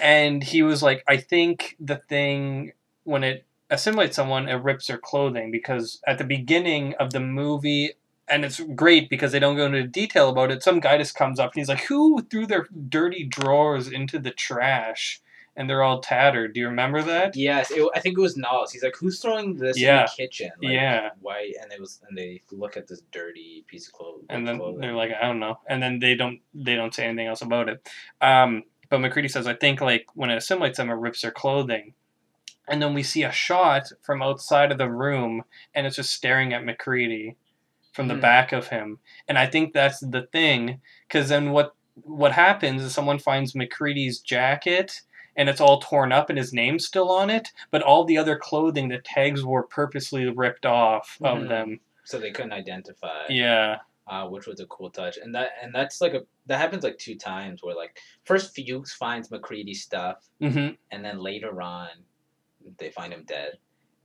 [0.00, 2.72] and he was like i think the thing
[3.04, 7.92] when it assimilates someone it rips their clothing because at the beginning of the movie
[8.28, 10.62] and it's great because they don't go into detail about it.
[10.62, 14.30] Some guy just comes up and he's like, "Who threw their dirty drawers into the
[14.30, 15.20] trash?"
[15.54, 16.54] And they're all tattered.
[16.54, 17.36] Do you remember that?
[17.36, 18.72] Yes, it, I think it was Niles.
[18.72, 21.10] He's like, "Who's throwing this in the kitchen?" Like, Yeah.
[21.20, 21.52] Why?
[21.60, 24.24] And it was, and they look at this dirty piece of clothes.
[24.30, 24.80] and then clothing.
[24.80, 27.68] they're like, I don't know, and then they don't they don't say anything else about
[27.68, 27.86] it.
[28.22, 31.92] Um, but MacReady says, I think like when it assimilates them, it rips their clothing,
[32.66, 36.54] and then we see a shot from outside of the room, and it's just staring
[36.54, 37.36] at MacReady
[37.92, 38.20] from the Hmm.
[38.20, 42.94] back of him, and I think that's the thing, because then what what happens is
[42.94, 45.02] someone finds MacReady's jacket.
[45.36, 47.48] And it's all torn up, and his name's still on it.
[47.70, 51.48] But all the other clothing, the tags were purposely ripped off of Mhm.
[51.48, 51.80] them.
[52.04, 53.26] so they couldn't identify.
[53.28, 55.16] Yeah, uh, which was a cool touch.
[55.18, 58.92] And that and that's like a that happens like two times where like first Fuchs
[58.92, 61.88] finds MacReady's stuff, hmm and then later on
[62.78, 63.58] they find him dead,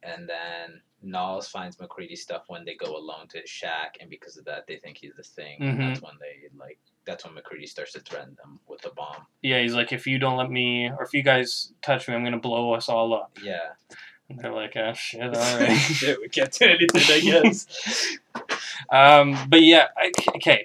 [0.04, 4.38] and then Nauls finds MacReady's stuff when they go alone to his shack, and because
[4.38, 5.60] of that they think he's the thing.
[5.60, 5.70] Mhm.
[5.72, 9.26] And that's when they like that's when MacReady starts to threaten them with the bomb.
[9.42, 12.24] Yeah, he's like, if you don't let me, or if you guys touch me, I'm
[12.24, 13.32] gonna blow us all up.
[13.42, 13.70] Yeah.
[14.30, 15.76] And they're like, ah, shit, all right.
[15.76, 18.18] Shit, we can't do anything, I guess.
[18.92, 20.64] um, but yeah, I, okay.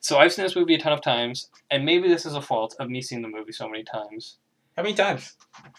[0.00, 2.76] So I've seen this movie a ton of times, and maybe this is a fault
[2.78, 4.36] of me seeing the movie so many times.
[4.76, 5.34] How many times?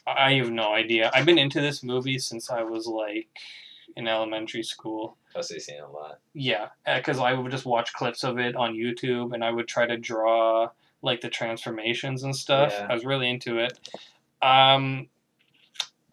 [0.07, 1.11] I have no idea.
[1.13, 3.27] I've been into this movie since I was like
[3.97, 5.17] in elementary school.
[5.35, 6.19] I was seeing a lot.
[6.33, 9.85] Yeah, because I would just watch clips of it on YouTube, and I would try
[9.85, 10.69] to draw
[11.01, 12.73] like the transformations and stuff.
[12.75, 12.87] Yeah.
[12.89, 13.77] I was really into it.
[14.41, 15.07] Um,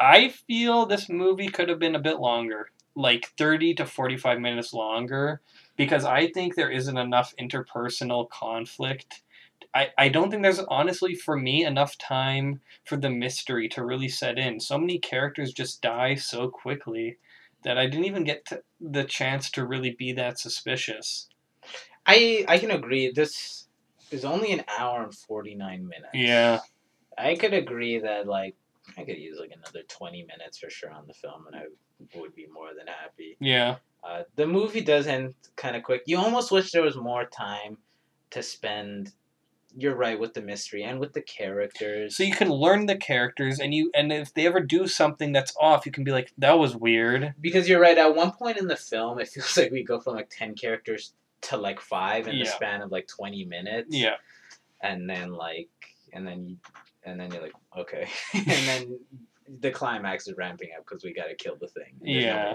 [0.01, 4.75] I feel this movie could have been a bit longer, like thirty to forty-five minutes
[4.75, 5.41] longer,
[5.77, 9.23] because I think there isn't enough interpersonal conflict.
[9.75, 14.09] I, I don't think there's honestly for me enough time for the mystery to really
[14.09, 14.61] set in.
[14.61, 17.17] So many characters just die so quickly
[17.65, 18.47] that I didn't even get
[18.81, 21.29] the chance to really be that suspicious.
[22.07, 23.11] I I can agree.
[23.11, 23.69] This
[24.11, 26.15] is only an hour and forty nine minutes.
[26.15, 26.61] Yeah.
[27.17, 28.55] I could agree that like
[28.99, 32.35] I could use like another twenty minutes for sure on the film, and I would
[32.35, 33.37] be more than happy.
[33.41, 33.77] Yeah.
[34.03, 36.03] Uh, the movie does end kind of quick.
[36.07, 37.79] You almost wish there was more time
[38.31, 39.13] to spend.
[39.77, 42.17] You're right with the mystery and with the characters.
[42.17, 45.53] So you can learn the characters and you and if they ever do something that's
[45.61, 47.35] off, you can be like, that was weird.
[47.41, 47.99] because you're right.
[47.99, 51.13] At one point in the film, it feels like we go from like ten characters
[51.43, 53.89] to like five in the span of like twenty minutes.
[53.95, 54.17] Yeah.
[54.81, 55.69] and then like
[56.13, 56.57] and then you
[57.05, 58.99] and then you're like okay and then
[59.61, 62.55] the climax is ramping up because we got to kill the thing Yeah.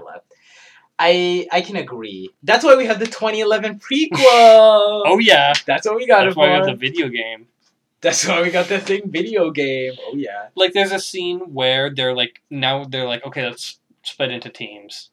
[0.99, 4.11] I i can agree that's why we have the 2011 prequel
[5.05, 5.53] Oh yeah.
[5.65, 7.47] that's what we got That's it why we have the video game.
[8.01, 11.89] that's why we got the thing video game oh yeah Like there's a scene where
[11.89, 15.09] they're like now they're like, okay, let's split into teams.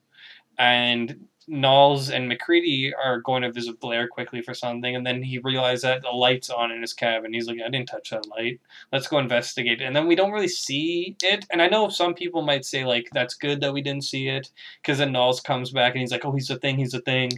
[0.57, 5.39] And Nauls and MacReady are going to visit Blair quickly for something, and then he
[5.39, 7.33] realizes that the light's on in his cabin.
[7.33, 8.59] He's like, I didn't touch that light.
[8.91, 9.81] Let's go investigate.
[9.81, 11.45] And then we don't really see it.
[11.49, 14.51] And I know some people might say, like, that's good that we didn't see it,
[14.81, 17.31] because then Nauls comes back and he's like, oh, he's a thing, he's a thing.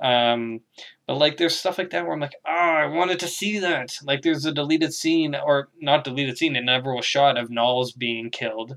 [0.00, 0.60] Um,
[1.06, 3.96] but, like, there's stuff like that where I'm like, oh, I wanted to see that.
[4.02, 7.92] Like, there's a deleted scene, or not deleted scene, it never was shot of Nauls
[7.92, 8.76] being killed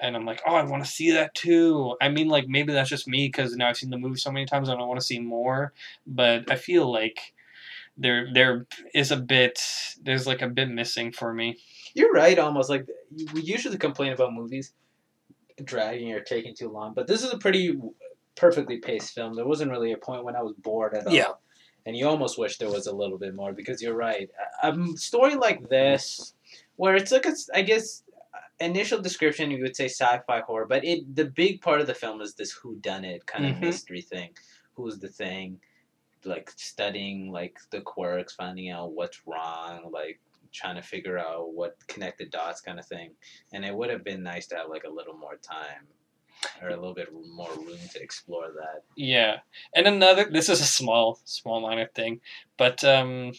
[0.00, 1.96] and I'm like, oh, I want to see that too.
[2.00, 4.46] I mean, like maybe that's just me because now I've seen the movie so many
[4.46, 5.72] times, and I want to see more.
[6.06, 7.34] But I feel like
[7.96, 9.60] there there is a bit
[10.02, 11.58] there's like a bit missing for me.
[11.94, 12.86] you're right almost like
[13.34, 14.72] we usually complain about movies
[15.64, 17.76] dragging or taking too long but this is a pretty
[18.36, 21.32] perfectly paced film there wasn't really a point when i was bored at all Yeah.
[21.84, 24.30] and you almost wish there was a little bit more because you're right.
[24.62, 26.34] A a story like this,
[26.76, 28.02] where it's like a, I guess,
[28.60, 32.20] initial description you would say sci-fi horror, but it the big part of the film
[32.20, 33.60] is this who done it kind of Mhm.
[33.60, 34.36] mystery thing.
[34.74, 35.60] Who's the thing?
[36.24, 40.20] Like studying like the quirks, finding out what's wrong, like
[40.52, 43.10] trying to figure out what connect the dots kind of thing.
[43.52, 45.86] And it would have been nice to have like a little more time
[46.60, 48.82] or a little bit more room to explore that.
[48.96, 49.38] Yeah,
[49.74, 52.20] and another this is a small small minor thing,
[52.58, 53.32] but um,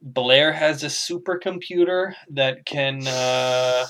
[0.00, 3.06] Blair has a supercomputer that can.
[3.06, 3.86] Uh,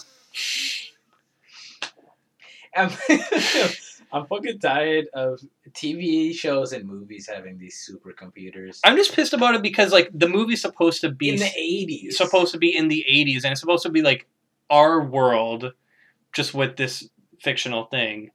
[2.74, 2.90] I'm,
[4.12, 5.40] I'm fucking tired of
[5.70, 8.80] TV shows and movies having these supercomputers.
[8.84, 12.16] I'm just pissed about it because like the movie's supposed to be in the eighties.
[12.16, 14.26] supposed to be in the 80s and it's supposed to be like
[14.70, 15.72] our world
[16.32, 17.08] just with this
[17.40, 18.30] fictional thing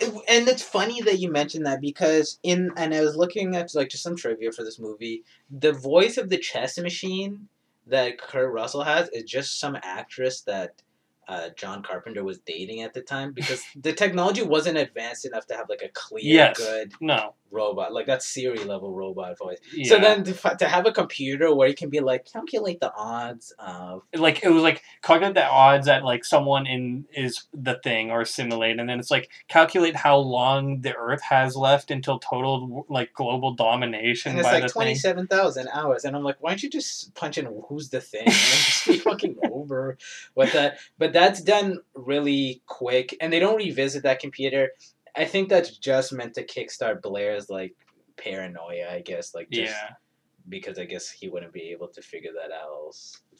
[0.00, 3.88] and it's funny that you mentioned that because in and I was looking at like
[3.88, 5.24] just some trivia for this movie.
[5.50, 7.48] The voice of the chess machine
[7.86, 10.82] that Kurt Russell has is just some actress that
[11.28, 15.54] uh, John Carpenter was dating at the time because the technology wasn't advanced enough to
[15.54, 16.56] have like a clear, Yes.
[16.58, 19.58] good no robot, like that Siri level robot voice.
[19.72, 19.88] Yeah.
[19.88, 23.54] So then to, to have a computer where you can be like calculate the odds
[23.58, 28.10] of like it was like calculate the odds that like someone in is the thing
[28.10, 32.84] or simulate and then it's like calculate how long the earth has left until total
[32.88, 36.50] like global domination and it's by like twenty seven thousand hours, and I'm like, why
[36.50, 39.96] don't you just punch in who's the thing and just be fucking over
[40.34, 40.78] with that?
[40.98, 44.70] But that's done really quick, and they don't revisit that computer.
[45.16, 47.74] I think that's just meant to kickstart Blair's like
[48.16, 49.90] paranoia, I guess, like just yeah
[50.46, 52.92] because I guess he wouldn't be able to figure that out,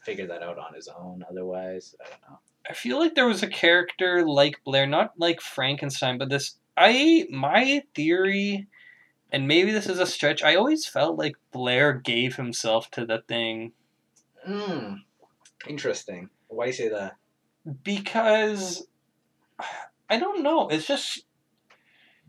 [0.06, 1.22] figure that out on his own.
[1.30, 2.38] Otherwise, I don't know.
[2.70, 7.26] i feel like there was a character like blair not like frankenstein but this i
[7.30, 8.66] my theory
[9.32, 13.22] and maybe this is a stretch i always felt like blair gave himself to the
[13.28, 13.72] thing
[14.46, 14.94] Hmm.
[15.68, 16.28] Interesting.
[16.48, 17.16] Why do you say that?
[17.82, 18.86] because
[20.10, 20.68] I don't know.
[20.68, 21.24] It's just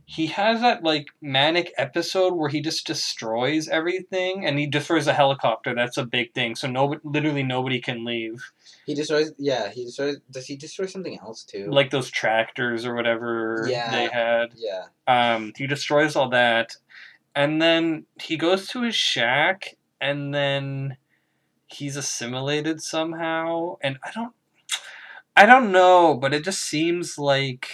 [0.07, 5.13] he has that like manic episode where he just destroys everything and he destroys a
[5.13, 5.73] helicopter.
[5.73, 6.55] That's a big thing.
[6.55, 8.51] So nobody, literally nobody can leave.
[8.85, 9.31] He destroys.
[9.39, 10.17] Yeah, he destroys.
[10.29, 11.67] Does he destroy something else too?
[11.71, 13.89] Like those tractors or whatever Yeah.
[13.91, 14.53] they had.
[14.55, 14.85] yeah.
[15.07, 16.75] Um, he destroys all that,
[17.35, 20.97] and then he goes to his shack, and then
[21.65, 23.77] he's assimilated somehow.
[23.81, 24.33] And I don't,
[25.35, 27.71] I don't know, but it just seems like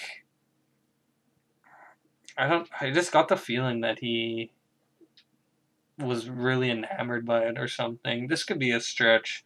[2.38, 2.70] I don't.
[2.80, 4.52] I just got the feeling that he
[5.98, 8.28] was really enamored by it or something.
[8.28, 9.46] This could be a stretch,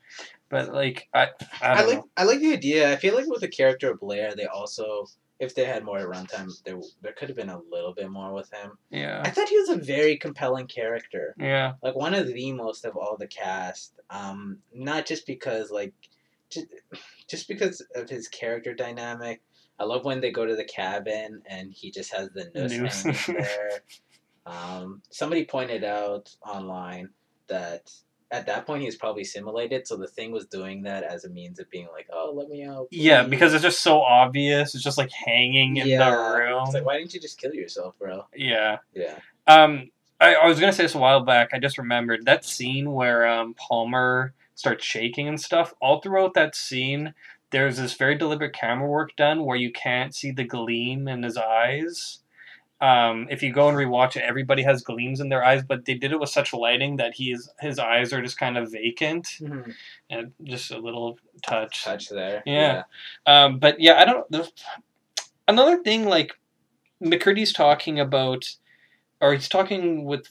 [0.49, 1.29] but like I,
[1.61, 2.09] I I, like know.
[2.17, 2.91] I like the idea.
[2.91, 5.07] I feel like with the character of Blair, they also
[5.39, 8.51] if they had more runtime, there there could have been a little bit more with
[8.53, 8.77] him.
[8.89, 12.86] Yeah, I thought he was a very compelling character, yeah, like one of the most
[12.86, 13.93] of all the cast.
[14.09, 15.93] Um, not just because like,
[16.49, 16.67] just
[17.27, 19.41] just because of his character dynamic.
[19.80, 23.03] I love when they go to the cabin and he just has the noose Noose.
[23.26, 23.69] hanging there.
[24.45, 27.09] Um, somebody pointed out online
[27.47, 27.91] that
[28.32, 31.30] at that point he was probably simulated, so the thing was doing that as a
[31.30, 33.23] means of being like, "Oh, let me out." yeah.
[33.23, 34.76] Because it's just so obvious.
[34.76, 36.09] It's just like hanging in Yeah.
[36.09, 36.63] the room.
[36.65, 38.26] It's like, why didn't you just kill yourself, bro?
[38.36, 38.78] Yeah.
[38.93, 39.17] Yeah.
[39.47, 41.49] Um, I, I was gonna say this a while back.
[41.53, 45.73] I just remembered that scene where um Palmer starts shaking and stuff.
[45.82, 47.13] All throughout that scene,
[47.51, 51.37] there's this very deliberate camera work done where you can't see the gleam in his
[51.37, 52.19] eyes.
[52.81, 55.93] Um, if you go and rewatch it, everybody has gleams in their eyes, but they
[55.93, 59.27] did it with such lighting that he is, his eyes are just kind of vacant
[60.09, 61.83] and just a little touch.
[61.83, 62.43] Touch there.
[62.45, 62.83] Yeah.
[63.25, 64.29] Um, but yeah, I don't.
[64.29, 64.51] The,
[65.47, 66.33] another thing, like
[67.01, 68.45] MacReady's talking about,
[69.21, 70.27] or he's talking with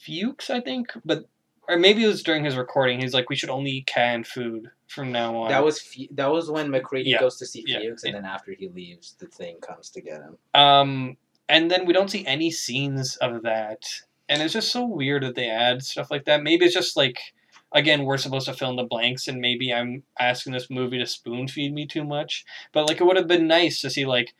[0.00, 1.24] Fuchs, I think, but
[1.68, 3.00] or maybe it was during his recording.
[3.00, 5.50] He's like, we should only eat canned food from now on.
[5.50, 5.80] That was
[6.12, 7.20] that was when MacReady Yeah.
[7.20, 7.80] goes to see Yeah.
[7.80, 10.38] Fuchs, and then after he leaves, the thing comes to get him.
[10.54, 11.16] Um,
[11.48, 13.82] and then we don't see any scenes of that,
[14.28, 16.42] and it's just so weird that they add stuff like that.
[16.42, 17.18] Maybe it's just like.
[17.74, 21.04] Again, we're supposed to fill in the blanks, and maybe I'm asking this movie to
[21.06, 22.46] spoon feed me too much.
[22.72, 24.34] But like, it would have been nice to see like,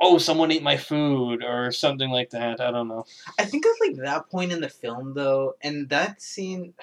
[0.00, 2.60] oh, someone ate my food or something like that.
[2.60, 3.04] I don't know.
[3.38, 6.74] I think at like that point in the film though, and that scene,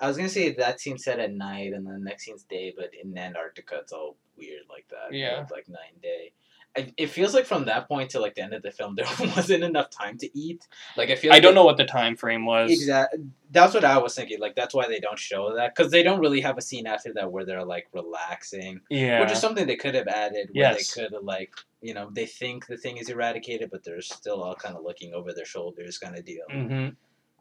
[0.00, 2.90] I was gonna say that scene set at night, and the next scene's day, but
[2.94, 5.12] in Antarctica it's all weird like that.
[5.12, 5.40] Yeah.
[5.40, 6.32] with, like nine day.
[6.76, 9.04] I, it feels like from that point to like the end of the film, there
[9.18, 10.66] wasn't enough time to eat.
[10.96, 11.32] Like I feel.
[11.32, 12.70] I don't they- know what the time frame was.
[12.70, 13.24] Exactly.
[13.50, 14.38] That's what I was thinking.
[14.38, 17.12] Like that's why they don't show that because they don't really have a scene after
[17.14, 19.20] that where they're like relaxing, Yeah.
[19.20, 20.50] which is something they could have added.
[20.52, 20.94] Where Yes.
[20.94, 21.52] they could have like
[21.82, 25.12] you know they think the thing is eradicated, but they're still all kind of looking
[25.14, 26.44] over their shoulders, kind of deal.
[26.50, 26.88] hmm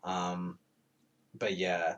[0.03, 0.57] Um,
[1.37, 1.95] but yeah,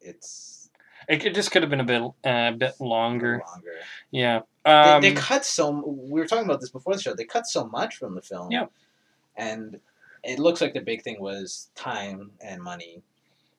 [0.00, 0.70] it's
[1.08, 3.42] It, it just could have been a bit, uh, a bit longer.
[3.46, 3.74] longer.
[4.10, 4.40] Yeah.
[4.64, 5.70] They, Um, they cut so.
[5.70, 7.14] We were talking about this before the show.
[7.14, 8.50] They cut so much from the film.
[8.52, 8.66] Yeah.
[9.36, 9.80] And
[10.22, 13.02] it looks like the big thing was time and money.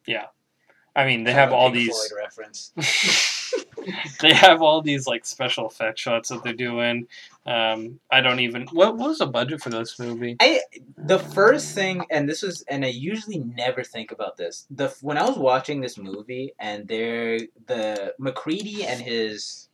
[0.05, 0.27] Yeah.
[0.95, 2.07] I mean, they Kind have all Pink these.
[2.07, 2.71] Floyd reference.
[4.21, 7.07] they have all these like special effect shots that they're doing.
[7.45, 8.67] Um, I don't even.
[8.71, 10.37] What, what was the budget for this movie?
[10.39, 10.61] I
[10.97, 14.65] the first thing, and this was, and I usually never think about this.
[14.71, 19.69] The when I was watching this movie, and there, the MacReady and his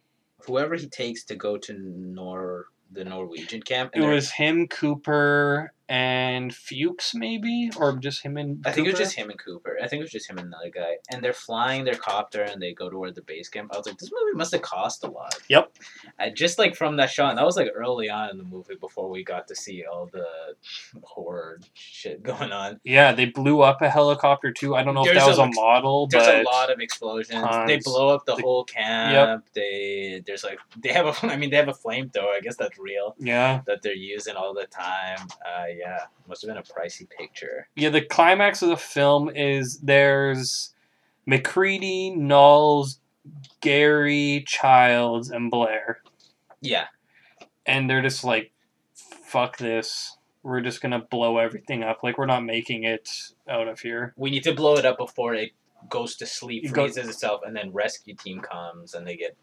[0.45, 3.91] whoever he takes to go to Nor the Norwegian camp.
[3.93, 8.63] It was him, Cooper, and Fuchs, maybe, or just him and.
[8.65, 9.03] I think it was Cooper?
[9.05, 9.77] just him and Cooper.
[9.83, 10.97] I think it was just him and another guy.
[11.11, 13.71] And they're flying their copter and they go toward the base camp.
[13.73, 15.35] I was like, this movie must have cost a lot.
[15.49, 15.71] Yep.
[16.19, 18.75] I just like from that shot, and that was like early on in the movie
[18.79, 20.27] before we got to see all the
[21.03, 22.79] horror shit going on.
[22.83, 24.75] Yeah, they blew up a helicopter too.
[24.75, 27.41] I don't know if There's that was a- a model, There's a lot of explosions.
[27.43, 27.67] tons.
[27.67, 29.13] They blow up the, The- whole camp.
[29.13, 29.53] Yep.
[29.53, 32.35] They there's like they have a I mean they have a flamethrower.
[32.35, 35.27] I guess that's real yeah, that they're using all the time.
[35.45, 37.67] Uh, yeah, must have been a pricey picture.
[37.75, 40.73] Yeah, the climax of the film is there's
[41.25, 42.99] MacReady, Nauls,
[43.61, 46.01] Garry, Childs, and Blair.
[46.61, 46.85] Yeah,
[47.65, 48.51] And they're just like,
[48.93, 50.17] fuck this.
[50.43, 51.99] We're just gonna blow everything up.
[52.03, 53.09] Like, we're not making it
[53.49, 54.13] out of here.
[54.17, 55.51] we need to blow it up before it
[55.89, 59.35] goes to sleep, It goes- freezes itself, and then rescue team comes and they get,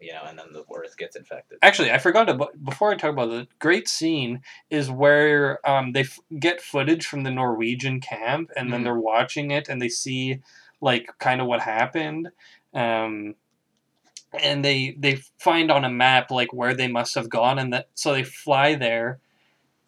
[0.00, 1.58] you know, and then the Earth gets infected.
[1.62, 6.00] Actually, I forgot about before I talk about the great scene is where um, they
[6.00, 8.84] f- get footage from the Norwegian camp, and then Mhm.
[8.84, 10.40] they're watching it, and they see
[10.80, 12.28] like kind of what happened,
[12.74, 13.34] um,
[14.42, 17.88] and they they find on a map like where they must have gone, and that
[17.94, 19.18] so they fly there,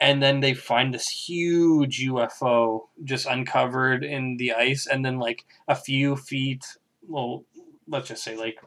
[0.01, 5.45] and then they find this huge UFO just uncovered in the ice, and then like
[5.69, 6.65] a few feet,
[7.09, 7.45] well,
[7.89, 8.59] let's just say like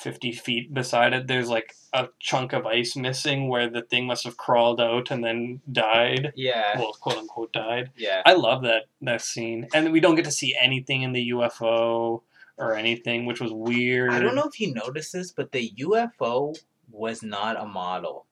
[0.00, 4.24] 50 feet beside it, there's like a chunk of ice missing where the thing must
[4.24, 6.32] have crawled out and then died.
[6.36, 7.90] Yeah, Well, quote unquote died.
[7.96, 8.22] yeah.
[8.24, 12.22] I love that that scene, and we don't get to see anything in the UFO
[12.56, 14.12] or anything, which was weird.
[14.12, 16.56] I don't know if you noticed this, but the UFO
[16.90, 18.26] was not a model.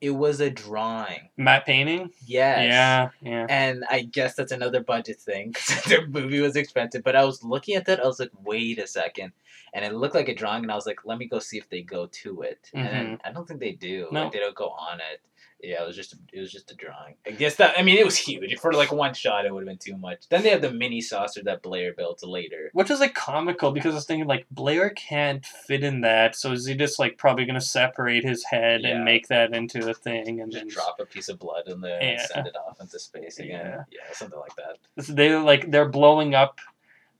[0.00, 1.28] It was a drawing.
[1.36, 2.10] Matte painting.
[2.24, 2.64] Yes.
[2.70, 3.46] Yeah, yeah.
[3.48, 5.52] And I guess that's another budget thing
[5.88, 7.04] the movie was expensive.
[7.04, 9.32] But I was looking at that, I was like, wait a second.
[9.72, 11.68] And it looked like a drawing, and I was like, let me go see if
[11.68, 12.70] they go to it.
[12.74, 13.14] And mm-hmm.
[13.24, 14.08] I don't think they do.
[14.10, 14.24] No.
[14.24, 15.20] Like, they don't go on it.
[15.62, 17.14] Yeah, it was just it was just a drawing.
[17.26, 18.58] I guess that I mean it was huge.
[18.58, 20.28] For like one shot it would have been too much.
[20.30, 22.70] Then they have the mini saucer that Blair built later.
[22.72, 26.52] Which is like comical because I was thinking like Blair can't fit in that, so
[26.52, 28.90] is he just like probably gonna separate his head Yeah.
[28.96, 31.80] and make that into a thing and Just then drop a piece of blood in
[31.82, 32.26] there and Yeah.
[32.26, 33.66] send it off into space again.
[33.66, 33.84] Yeah.
[33.90, 35.04] Yeah, something like that.
[35.04, 36.58] So they like they're blowing up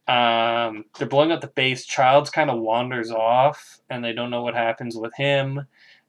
[0.08, 4.42] um they're blowing up the base child's kind of wanders off and they don't know
[4.42, 5.66] what happens with him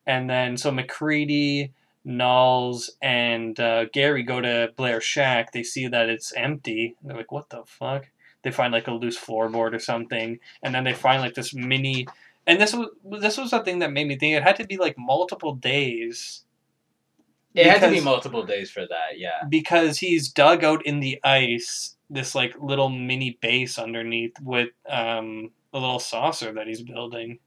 [0.07, 1.71] and then so macready
[2.04, 5.52] Nauls and uh, Garry go to Blair's shack.
[5.52, 6.95] They see that it's empty.
[7.04, 8.10] They're like, "What the fuck?"
[8.43, 12.08] They find like a loose floorboard or something, and then they find like this mini.
[12.47, 12.89] And this was
[13.20, 16.43] this was the thing that made me think it had to be like multiple days
[17.54, 19.43] It had to be multiple days for that, yeah.
[19.49, 25.52] because he's dug out in the ice this like little mini base underneath with um,
[25.74, 27.39] a little saucer that he's building.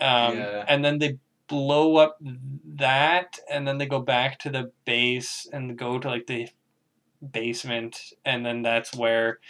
[0.00, 0.64] Um, Yeah.
[0.66, 5.78] And then they blow up that, and then they go back to the base and
[5.78, 6.48] go to like the
[7.32, 9.40] basement, and then that's where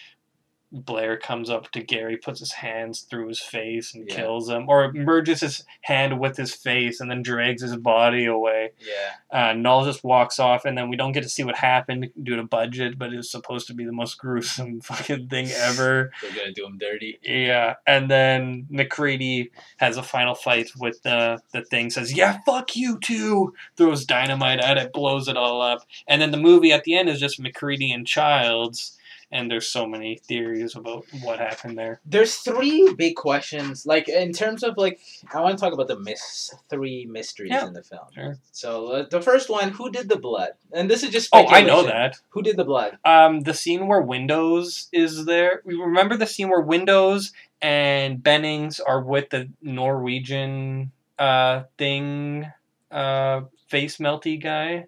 [0.73, 4.17] Blair comes up to Garry, puts his hands through his face and Yeah.
[4.17, 8.71] kills him, or merges his hand with his face and then drags his body away
[8.81, 9.51] Yeah.
[9.51, 12.37] uh, Nauls just walks off, and then we don't get to see what happened due
[12.37, 16.11] to budget, but it's supposed to be the most gruesome fucking thing ever.
[16.23, 17.19] They're gonna do him dirty.
[17.23, 21.91] Yeah, and then MacReady has a final fight with the the thing.
[21.91, 26.31] Says, "Yeah, fuck you too." Throws dynamite at it, blows it all up, and then
[26.31, 28.99] the movie at the end is just MacReady and Childs.
[29.33, 32.01] And there's so many theories about what happened there.
[32.05, 33.87] There's three big questions.
[33.87, 35.01] Like in terms of like,
[35.33, 37.67] I want to talk about the miss three mysteries Yeah.
[37.67, 38.07] in the film.
[38.15, 38.37] Sure.
[38.53, 40.51] So uh, the first one, who did the blood?
[40.71, 42.19] And this is just Oh, I know that.
[42.31, 42.99] Who did the blood?
[43.07, 45.63] Um, the scene where Windows is there.
[45.65, 52.47] We remember the scene where Windows and Bennings are with the Norwegian uh thing,
[52.91, 54.87] uh, face melty guy.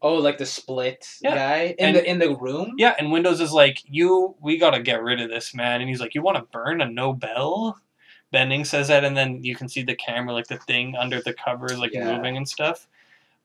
[0.00, 1.34] Oh, like the split Yeah.
[1.34, 2.74] guy in And- the in the room.
[2.78, 6.00] Yeah, and Windows is like, "You, we gotta get rid of this man." And he's
[6.00, 7.78] like, "You want to burn a Nobel?"
[8.30, 11.32] Bennings says that, and then you can see the camera, like the thing under the
[11.32, 12.14] covers, like Yeah.
[12.16, 12.86] moving and stuff.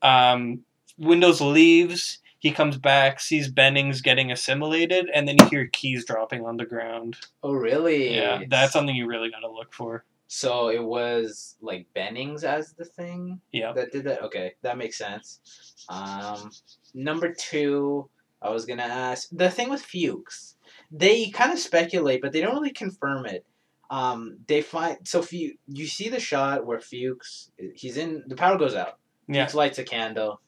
[0.02, 0.64] Um,
[0.98, 2.20] Windows leaves.
[2.40, 6.66] He comes back, sees Bennings getting assimilated, and then you hear keys dropping on the
[6.66, 7.16] ground.
[7.42, 8.14] Oh, really?
[8.16, 10.04] Yeah, that's something you really gotta look for.
[10.36, 13.72] So it was like Bennings as the thing Yeah.
[13.74, 14.24] that did that.
[14.24, 15.86] Okay, that makes sense.
[15.90, 16.50] Um,
[16.96, 18.10] number two,
[18.42, 20.56] I was gonna ask the thing with Fuchs.
[20.92, 23.46] They kind of speculate, but they don't really confirm it.
[23.92, 28.58] Um, they find so Fuchs, you see the shot where Fuchs he's in the power
[28.58, 28.98] goes out.
[29.28, 29.46] Yeah.
[29.46, 30.42] Fuchs lights a candle.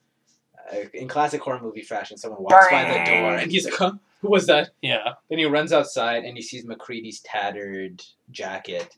[0.72, 3.92] Uh, in classic horror movie fashion, someone walks by the door and he's like, "Huh,
[4.20, 5.12] who was that?" Yeah.
[5.30, 8.96] Then he runs outside and he sees MacReady's tattered jacket.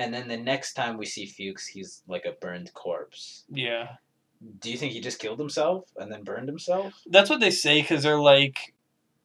[0.00, 3.44] And then the next time we see Fuchs, he's like a burned corpse.
[3.50, 3.88] Yeah.
[4.60, 6.94] Do you think he just killed himself and then burned himself?
[7.06, 8.72] That's what they say because they're like,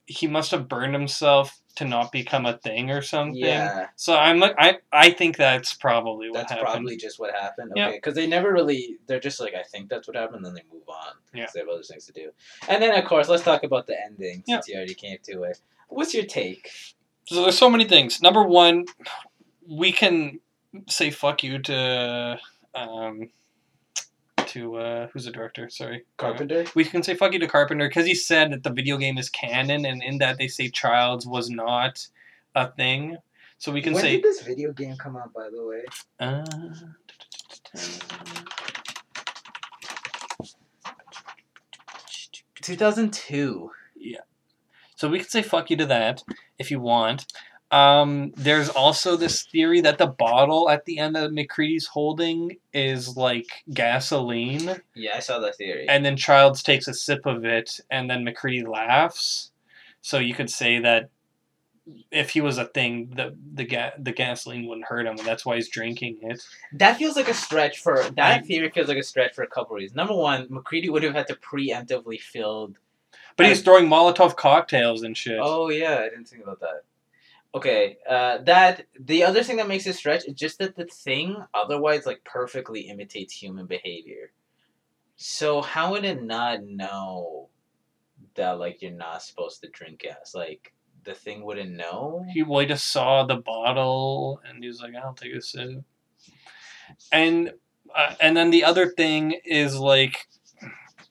[0.06, 3.36] he must have burned himself to not become a thing or something.
[3.42, 6.50] Yeah, So I'm like, I I think that's probably what happened.
[6.50, 6.68] that's happened.
[6.74, 7.72] probably just what happened.
[7.72, 10.54] Okay, because they never really, they're just like, I think that's what happened, and then
[10.54, 11.14] they move on.
[11.34, 11.48] Yeah.
[11.54, 12.32] They have other things to do.
[12.68, 14.58] And then, of course, let's talk about the ending Yeah.
[14.58, 15.60] since you already came to it.
[15.88, 16.70] What's your take?
[17.28, 18.22] So there's so many things.
[18.22, 18.86] Number one,
[19.68, 20.40] we can
[20.88, 22.40] say fuck you to
[22.74, 23.30] um,
[24.48, 25.70] to uh, who's the director?
[25.70, 26.66] Sorry, Carpenter.
[26.76, 29.30] We can say fuck you to Carpenter because he said that the video game is
[29.30, 32.08] canon, and in that they say Childs was not
[32.56, 33.18] a thing.
[33.58, 34.12] So we can when say.
[34.18, 35.84] did this video game come out, by the way?
[36.20, 36.46] Uh,
[42.62, 43.72] 2002.
[43.96, 44.18] Yeah.
[44.96, 46.24] So we can say fuck you to that
[46.58, 47.26] if you want.
[47.76, 53.18] Um, there's also this theory that the bottle at the end that MacReady's holding is
[53.18, 55.88] like gasoline, Yeah, I saw that theory.
[55.90, 59.52] and then Childs takes a sip of it, and then MacReady laughs.
[60.02, 61.10] So you could say that
[62.12, 65.46] if he was a thing, the the ga- the gasoline wouldn't hurt him, and that's
[65.46, 66.42] why he's drinking it.
[66.74, 69.76] That feels like a stretch for that theory feels like a stretch for a couple
[69.76, 69.96] reasons.
[69.96, 72.78] Number one, MacReady would have had to preemptively filled.
[73.38, 75.40] But he's throwing Molotov cocktails and shit.
[75.42, 76.84] Oh yeah, I didn't think about that.
[77.56, 81.38] Okay, uh, that the other thing that makes it stretch is just that the thing
[81.54, 84.34] otherwise like perfectly imitates human behavior.
[85.16, 87.48] So how would it not know
[88.36, 90.34] that like you're not supposed to drink gas?
[90.36, 90.74] Like
[91.06, 92.26] the thing wouldn't know.
[92.34, 95.82] He well, he just saw the bottle and he was like, "I'll take a sip."
[97.14, 97.54] And
[97.96, 100.28] uh, and then the other thing is like,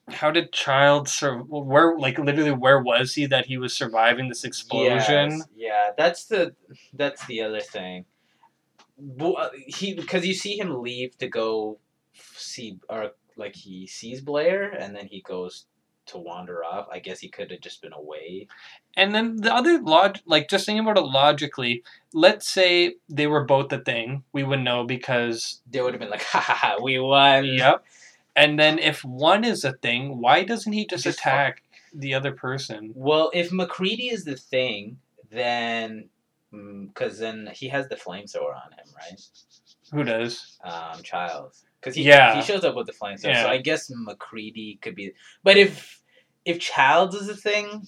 [0.09, 4.43] how did Child sur- where like literally where was he that he was surviving this
[4.43, 5.31] explosion?
[5.31, 6.55] Yes, yeah, that's the
[6.93, 8.05] that's the other thing.
[9.19, 11.79] Uh, He because you see him leave to go
[12.13, 15.65] see or like he sees Blair and then he goes
[16.07, 16.87] to wander off.
[16.91, 18.47] I guess he could have just been away.
[18.95, 21.83] And then the other log, like just thinking about it logically,
[22.13, 26.11] let's say they were both the thing, we would know because They would have been
[26.11, 27.45] like, ha ha ha, we won.
[27.45, 27.83] yep.
[28.35, 31.63] And then if one is a thing, why doesn't he just, Just attack
[31.93, 32.91] the other person?
[32.95, 34.97] Well, if MacReady is the thing,
[35.31, 36.09] then
[36.51, 39.19] because then he has the flamethrower on him, right?
[39.91, 40.57] Who does?
[40.63, 41.65] um, Childs.
[41.81, 42.35] Because he, Yeah.
[42.35, 43.43] he shows up with the flamethrower, Yeah.
[43.43, 45.11] so I guess MacReady could be.
[45.43, 46.01] But if
[46.45, 47.87] if Childs is a thing,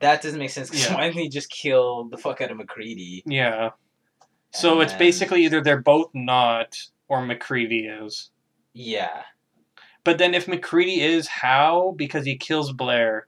[0.00, 0.70] that doesn't make sense.
[0.70, 0.94] 'cause Yeah.
[0.94, 3.22] why didn't he just kill the fuck out of MacReady?
[3.26, 3.70] Yeah.
[4.52, 6.78] So And it's basically either they're both not
[7.08, 8.30] or MacReady is.
[8.74, 9.22] Yeah,
[10.04, 11.94] But then if MacReady is, how?
[11.96, 13.26] Because he kills Blair.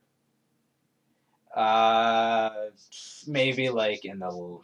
[1.55, 2.51] uh,
[3.27, 4.59] maybe like in the.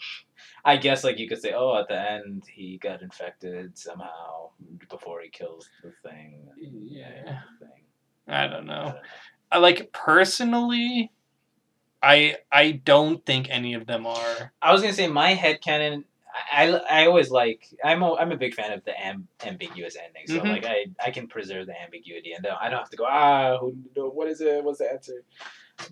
[0.65, 4.51] I guess like you could say, oh, at the end he got infected somehow
[4.91, 6.49] before he kills the thing.
[6.61, 7.41] Yeah.
[7.61, 7.85] the thing.
[8.29, 8.85] I don't I know.
[8.85, 9.01] don't know.
[9.51, 11.13] I like personally
[12.03, 14.53] I I don't think any of them are.
[14.61, 16.05] I was gonna say my headcanon.
[16.05, 16.05] I,
[16.53, 20.27] I, I always like I'm a, I'm a big fan of the am, ambiguous ending.
[20.27, 20.49] So Mhm.
[20.51, 23.75] like I, I can preserve the ambiguity and I don't have to go ah who,
[23.95, 25.25] what is it what's the answer.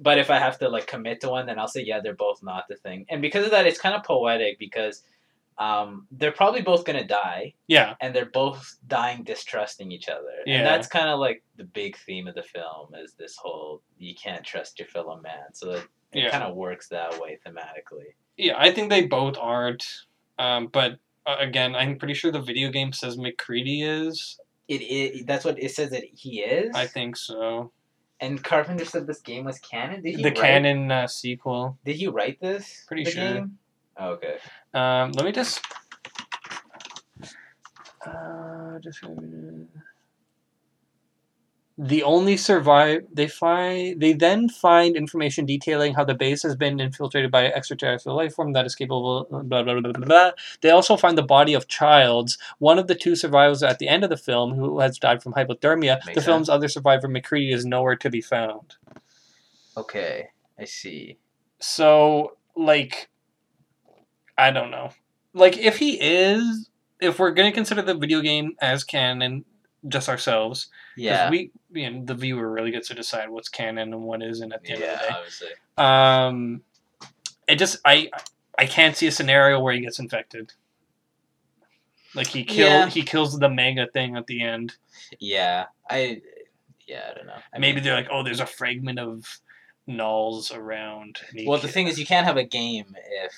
[0.01, 2.43] But if I have to like commit to one, then I'll say yeah they're both
[2.43, 3.07] not the thing.
[3.09, 5.03] And because of that, it's kind of poetic because
[5.59, 7.95] um, they're probably both gonna die Yeah.
[8.01, 10.33] and they're both dying distrusting each other.
[10.47, 10.59] Yeah.
[10.59, 14.15] And that's kind of like the big theme of the film is this whole you
[14.15, 15.53] can't trust your fellow man.
[15.53, 16.31] So it, it Yeah.
[16.31, 18.15] kind of works that way thematically.
[18.39, 19.85] Yeah, I think they both aren't.
[20.41, 24.41] Um, but uh, again, I'm pretty sure the video game says MacReady is.
[24.69, 26.75] It, it that's what it says that he is.
[26.75, 27.73] I think so.
[28.21, 30.03] And Carpenter said this game was canon.
[30.03, 31.79] Did he The write, canon uh, sequel.
[31.85, 32.85] Did he write this?
[32.89, 33.35] Pretty sure.
[33.35, 33.59] Game?
[33.99, 34.37] Oh, okay.
[34.73, 35.61] Um, let me just.
[38.07, 39.03] Uh, just
[41.79, 46.79] the only survive they find they then find information detailing how the base has been
[46.79, 50.31] infiltrated by extraterrestrial life form that is capable blah blah blah blah blah.
[50.61, 54.05] They also find the body of Childs, one of the two survivors at the end
[54.05, 56.05] of the film who has died from hypothermia.
[56.05, 58.77] Makes the film's other survivor, MacReady, is nowhere to be found.
[59.77, 61.19] Okay, I see.
[61.61, 63.09] So, like,
[64.37, 64.91] I don't know.
[65.33, 66.69] Like, if he is,
[67.01, 69.45] if we're gonna consider the video game as canon,
[69.89, 71.31] just ourselves, Yeah.
[71.31, 74.63] we, you know, the viewer really gets to decide what's canon and what isn't at
[74.63, 75.15] the end Yeah, of the day.
[75.17, 75.49] obviously.
[75.79, 76.63] Um,
[77.49, 78.11] it just, I,
[78.59, 80.53] I can't see a scenario where he gets infected.
[82.15, 82.89] Like he kill, Yeah.
[82.89, 84.75] he kills the mega thing at the end.
[85.19, 86.21] Yeah, I.
[86.87, 87.35] Yeah, I don't know.
[87.55, 89.25] I Maybe mean, they're like, oh, there's a fragment of
[89.87, 91.21] Nauls around.
[91.47, 93.33] well, the thing is, you can't have a game if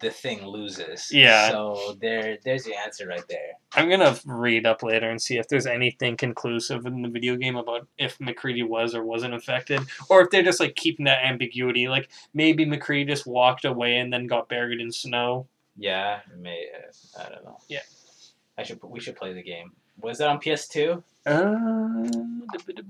[0.00, 1.08] the thing loses.
[1.10, 1.50] Yeah.
[1.50, 3.52] So there, there's your answer right there.
[3.74, 7.56] I'm gonna read up later and see if there's anything conclusive in the video game
[7.56, 11.88] about if MacReady was or wasn't affected, or if they're just like keeping that ambiguity.
[11.88, 15.48] Like maybe MacReady just walked away and then got buried in snow.
[15.76, 17.58] Yeah, may uh, I don't know.
[17.68, 17.80] Yeah.
[18.56, 18.80] I should.
[18.82, 19.72] We should play the game.
[20.00, 21.02] Was it on PS2?
[21.26, 21.32] Uh,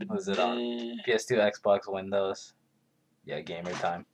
[0.09, 0.59] Was it on?
[1.07, 2.53] PS2, Xbox, Windows.
[3.25, 4.07] Yeah, gamer time.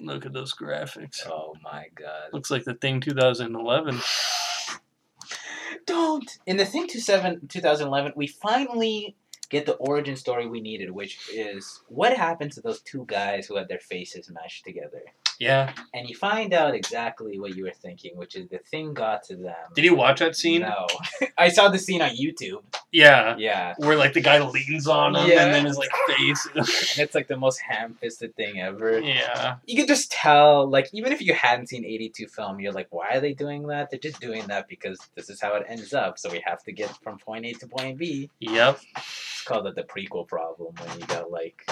[0.00, 1.26] Look at those graphics.
[1.26, 2.30] Oh my god.
[2.32, 4.00] Looks like the thing 2011.
[5.86, 6.38] Don't!
[6.46, 9.16] In the thing 27, 2011, we finally
[9.50, 13.56] get the origin story we needed, which is what happened to those two guys who
[13.56, 15.02] had their faces mashed together.
[15.40, 15.72] Yeah.
[15.94, 19.36] And you find out exactly what you were thinking, which is the thing got to
[19.36, 19.56] them.
[19.74, 20.60] Did you watch that scene?
[20.62, 20.86] No,
[21.38, 22.62] I saw the scene on YouTube.
[22.92, 23.36] Yeah.
[23.38, 25.46] Yeah, Where like the guy leans on him Yeah.
[25.46, 26.46] and then his like face.
[26.54, 26.66] and
[26.98, 29.00] it's like the most ham-fisted thing ever.
[29.00, 29.56] yeah.
[29.66, 33.10] You could just tell, like, even if you hadn't seen 82 film, you're like, why
[33.14, 33.90] are they doing that?
[33.90, 36.18] They're just doing that because this is how it ends up.
[36.18, 38.28] So we have to get from point A to point B.
[38.40, 38.78] Yep.
[38.96, 41.64] It's called it the prequel problem when you got like,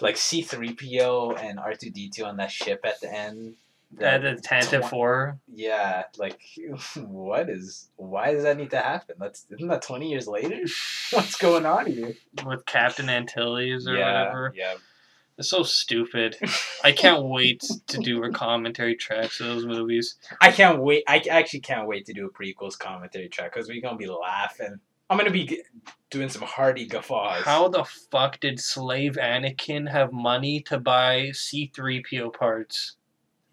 [0.00, 3.54] like C3PO and R2D2 on that ship at the end.
[4.00, 5.38] Uh, at the Tantive Twen- Four.
[5.54, 6.40] Yeah, like,
[6.96, 7.88] what is?
[7.96, 9.16] Why does that need to happen?
[9.18, 10.60] That's isn't that 20 years later?
[11.12, 12.14] What's going on here?
[12.44, 14.52] with Captain Antilles or yeah, whatever.
[14.56, 14.74] yeah.
[15.38, 16.36] It's so stupid.
[16.84, 20.16] I can't wait to do a commentary track to those movies.
[20.40, 21.04] I can't wait.
[21.06, 24.80] I actually can't wait to do a prequels commentary track because we're gonna be laughing.
[25.08, 25.62] I'm gonna be
[26.10, 27.42] doing some hearty guffaws.
[27.42, 32.96] How the fuck did slave Anakin have money to buy C3PO parts?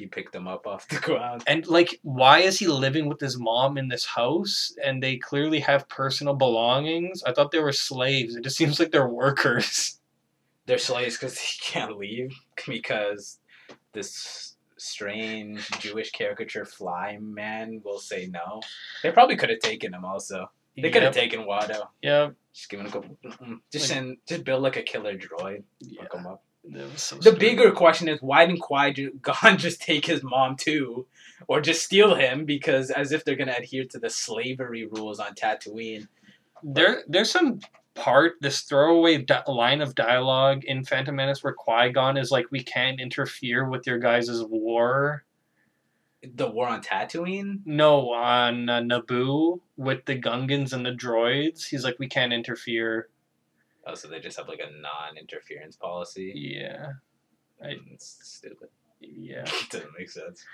[0.03, 1.43] he picked them up off the ground?
[1.47, 5.59] And like why is he living with his mom in this house and they clearly
[5.61, 7.23] have personal belongings?
[7.23, 8.35] I thought they were slaves.
[8.35, 9.99] It just seems like they're workers.
[10.65, 12.33] They're slaves because he can't leave
[12.67, 13.39] because
[13.93, 18.61] this strange Jewish caricature fly man will say no.
[19.01, 20.51] They probably could have taken him also.
[20.76, 21.24] They could have Yep.
[21.24, 21.88] taken Watto.
[22.01, 22.34] Yep.
[22.53, 23.17] Just give him a couple.
[23.26, 23.55] Mm-hmm.
[23.71, 24.17] Just Like- send.
[24.28, 25.63] Just build like a killer droid.
[25.80, 26.03] Yeah.
[26.03, 26.43] Fuck him up.
[26.95, 27.39] So The stupid.
[27.39, 31.05] bigger question is why didn't Qui Gon just take his mom too,
[31.47, 32.45] or just steal him?
[32.45, 36.07] Because as if they're gonna adhere to the slavery rules on Tatooine.
[36.63, 37.59] There, there's some
[37.95, 42.45] part this throwaway di- line of dialogue in Phantom Menace where Qui Gon is like,
[42.49, 45.26] "We can't interfere with your guys' war."
[46.24, 47.59] The war on Tatooine.
[47.65, 53.09] No, on uh, Naboo with the Gungans and the droids, he's like, "We can't interfere."
[53.86, 56.32] Oh, so they just have like a non-interference policy.
[56.36, 56.93] Yeah,
[57.61, 58.69] I- It's stupid.
[59.01, 59.43] yeah.
[59.45, 60.45] It doesn't make sense.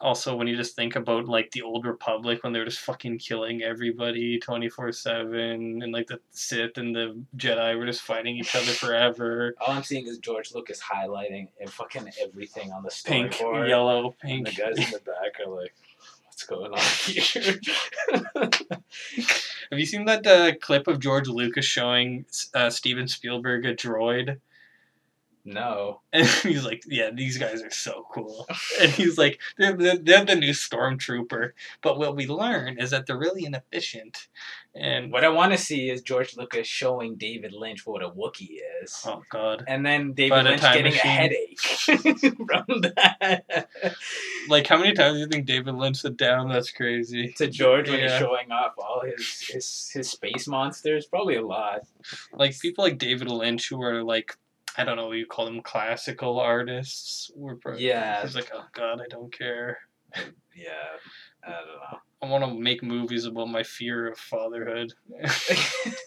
[0.00, 3.18] Also, when you just think about like the old Republic when they were just fucking
[3.18, 8.36] killing everybody twenty four seven, and like the Sith and the Jedi were just fighting
[8.36, 9.54] each other forever.
[9.60, 14.46] All I'm seeing is George Lucas highlighting and fucking everything on the Pink, yellow, And
[14.46, 15.74] the guys in the back are like,
[16.24, 17.60] "What's going on here?"
[19.70, 22.24] Have you seen that uh, clip of George Lucas showing
[22.54, 24.40] uh, Steven Spielberg a droid?
[25.44, 26.00] No.
[26.12, 28.46] And he's like, "Yeah, these guys are so cool."
[28.80, 33.06] And he's like, "They're, they're, they're the new stormtrooper." But what we learn is that
[33.06, 34.26] they're really inefficient.
[34.74, 38.58] And What I want to see is George Lucas showing David Lynch what a Wookiee
[38.82, 39.02] is.
[39.06, 41.10] oh god, And then David Lynch getting machine.
[41.10, 41.58] a headache
[42.46, 43.68] from that.
[44.48, 46.48] like how many times do you think David Lynch sit down?
[46.48, 47.32] That's crazy.
[47.38, 51.06] to George when he's showing off all his, his his space monsters.
[51.06, 51.80] Probably a lot.
[52.32, 54.36] Like people like David Lynch who are like.
[54.76, 57.30] I don't know what you call them, classical artists.
[57.34, 58.22] Were pro- Yeah.
[58.22, 59.78] He's like, oh god, I don't care.
[60.56, 60.70] Yeah,
[61.46, 64.92] I don't know I want to make movies about my fear of fatherhood.
[65.08, 65.28] know.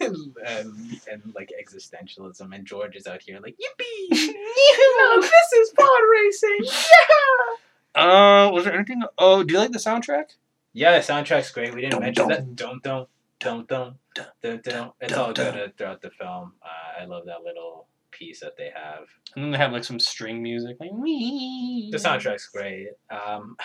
[0.46, 4.10] and, and like existentialism, and George is out here like yippee!
[4.10, 6.58] no, this is pod racing.
[6.62, 8.02] Yeah.
[8.02, 9.02] Uh, was there anything?
[9.18, 10.34] Oh, do you like the soundtrack?
[10.72, 11.74] Yeah, the soundtrack's great.
[11.74, 12.28] We didn't Dum, mention dum.
[12.28, 12.56] that.
[12.56, 13.08] Don't don't
[13.40, 13.96] don't don't
[14.42, 14.92] don't don't.
[15.00, 15.58] It's dum, all good dum.
[15.64, 16.52] uh, throughout the film.
[16.62, 17.86] Uh, I love that little
[18.18, 19.04] piece that they have.
[19.34, 21.90] And then they have like some string music, like wee.
[21.92, 22.88] The soundtrack's great.
[23.10, 23.56] Um,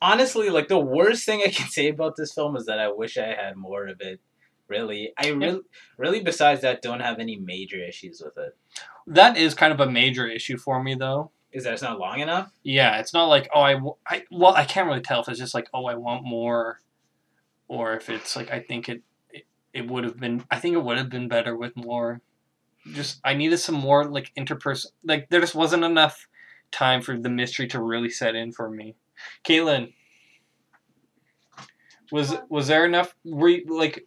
[0.00, 3.16] honestly, like the worst thing I can say about this film is that I wish
[3.16, 4.20] I had more of it.
[4.66, 5.60] Really, I really,
[5.98, 6.22] really.
[6.22, 8.56] Besides that, don't have any major issues with it.
[9.06, 11.32] That is kind of a major issue for me, though.
[11.52, 12.50] Is that it's not long enough?
[12.62, 13.78] Yeah, it's not like oh I,
[14.08, 16.80] I well I can't really tell if it's just like oh I want more,
[17.68, 20.82] or if it's like I think it it, it would have been I think it
[20.82, 22.22] would have been better with more.
[22.92, 26.28] Just I needed some more like interperson like there just wasn't enough
[26.70, 28.94] time for the mystery to really set in for me.
[29.44, 29.92] Caitlin,
[32.12, 33.14] was was there enough?
[33.24, 34.06] Were you, like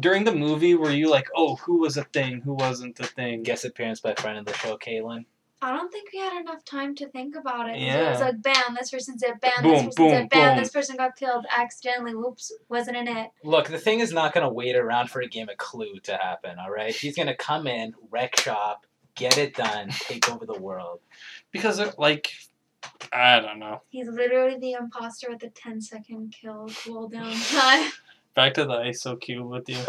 [0.00, 3.42] during the movie were you like oh who was a thing who wasn't the thing?
[3.42, 5.26] Guest appearance by friend of the show, Kaylin.
[5.64, 7.78] I don't think we had enough time to think about it.
[7.78, 8.08] Yeah.
[8.08, 10.62] It was like, bam, this person said, bam, Boom, this person boom, said, bam, boom.
[10.62, 12.14] this person got killed accidentally.
[12.14, 13.30] Whoops, wasn't in it.
[13.42, 16.58] Look, the thing is not gonna wait around for a game of Clue to happen.
[16.58, 21.00] All right, he's gonna come in, wreck shop, get it done, take over the world.
[21.50, 22.32] Because it, like
[23.12, 23.82] I don't know.
[23.88, 27.90] He's literally the imposter with the 10 second kill cooldown time.
[28.34, 29.78] Back to the ISO cube with you.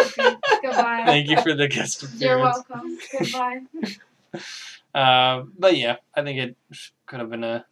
[0.00, 1.02] Okay, Goodbye.
[1.06, 2.22] Thank you for the guest appearance.
[2.22, 2.98] You're welcome.
[3.18, 3.60] Goodbye.
[4.94, 6.56] Uh, but yeah, I think it
[7.06, 7.64] could have been a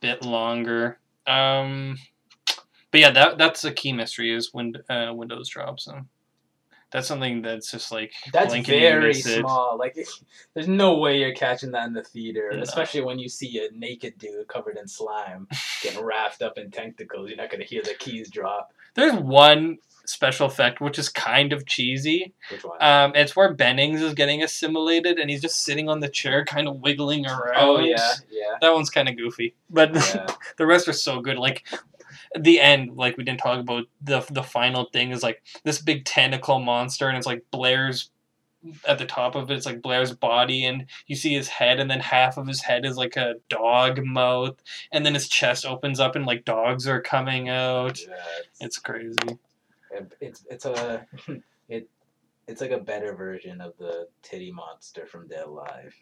[0.00, 0.98] bit longer.
[1.26, 1.98] Um,
[2.90, 5.84] but yeah, that that's a key mystery is when uh, Windows drops.
[5.84, 6.00] So
[6.90, 9.40] That's something that's just like That's blink and you very miss it.
[9.40, 9.76] small.
[9.78, 9.94] Like,
[10.54, 12.62] there's no way you're catching that in the theater, No.
[12.62, 15.46] especially when you see a naked dude covered in slime
[15.82, 17.28] getting wrapped up in tentacles.
[17.28, 18.72] You're not gonna hear the keys drop.
[18.94, 22.32] There's one special effect which is kind of cheesy.
[22.50, 22.82] Which one?
[22.82, 26.66] Um, it's where Bennings is getting assimilated and he's just sitting on the chair, kind
[26.66, 27.56] of wiggling around.
[27.58, 30.26] oh yeah, yeah, That one's kind of goofy, but yeah.
[30.56, 31.36] the rest are so good.
[31.36, 31.66] Like
[32.38, 36.04] the end, like we didn't talk about the the final thing is like this big
[36.04, 38.10] tentacle monster, and it's like Blair's
[38.86, 39.56] at the top of it.
[39.56, 42.84] It's like Blair's body, and you see his head, and then half of his head
[42.84, 47.00] is like a dog mouth, and then his chest opens up, and like dogs are
[47.00, 47.98] coming out.
[48.00, 49.16] Yeah, it's, It's crazy.
[50.20, 51.06] it's it's a
[51.68, 51.88] it
[52.46, 55.94] it's like a better version of the titty monster from Dead Alive.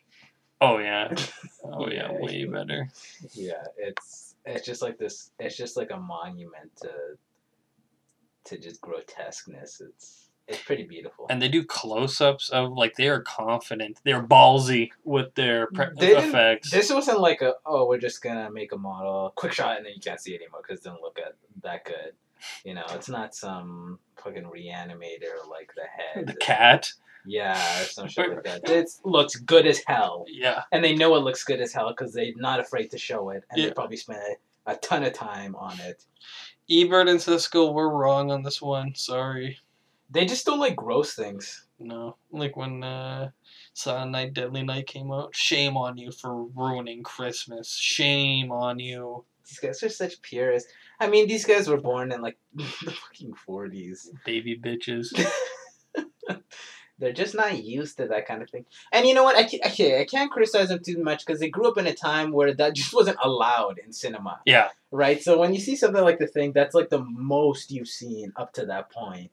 [0.60, 1.14] Oh yeah,
[1.64, 2.20] oh yeah, Yeah.
[2.20, 2.88] way better.
[3.32, 5.30] Yeah, it's it's just like this.
[5.38, 6.90] It's just like a monument to
[8.44, 9.80] to just grotesqueness.
[9.80, 11.26] It's it's pretty beautiful.
[11.28, 16.16] And they do close-ups of like they are confident, they're ballsy with their pre- They
[16.16, 16.70] effects.
[16.70, 19.92] This wasn't like a oh we're just gonna make a model quick shot and then
[19.94, 22.12] you can't see it anymore because it doesn't look at, that good.
[22.64, 26.26] You know, it's not some fucking reanimator like the head.
[26.26, 26.92] the cat,
[27.24, 28.60] Yeah, or some shit like that.
[28.70, 30.62] It looks good as hell, yeah.
[30.70, 33.42] and they know it looks good as hell because they're not afraid to show it,
[33.50, 33.68] and Yeah.
[33.68, 34.20] they probably spent
[34.66, 36.04] a, a ton of time on it.
[36.70, 38.94] Ebert and Siskel were wrong on this one.
[38.94, 39.58] Sorry.
[40.10, 41.66] They just don't like gross things.
[41.78, 42.16] No.
[42.30, 43.30] Like when uh,
[43.74, 45.34] Silent Night, Deadly Night came out.
[45.34, 47.74] Shame on you for ruining Christmas.
[47.74, 49.24] Shame on you.
[49.48, 50.72] These guys are such purists.
[51.00, 54.10] I mean, these guys were born in like the fucking forties.
[54.24, 55.08] Baby bitches.
[56.98, 58.64] They're just not used to that kind of thing.
[58.90, 59.36] And you know what?
[59.36, 61.92] I can't, okay, I can't criticize them too much because they grew up in a
[61.94, 64.68] time where that just wasn't allowed in cinema, Yeah.
[64.90, 65.22] right?
[65.22, 68.54] So when you see something like The Thing, that's like the most you've seen up
[68.54, 69.30] to that point.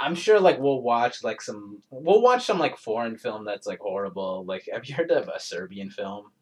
[0.00, 3.80] I'm sure like we'll watch like some we'll watch some like foreign film that's like
[3.80, 4.44] horrible.
[4.46, 6.32] Like have you heard of a Serbian film?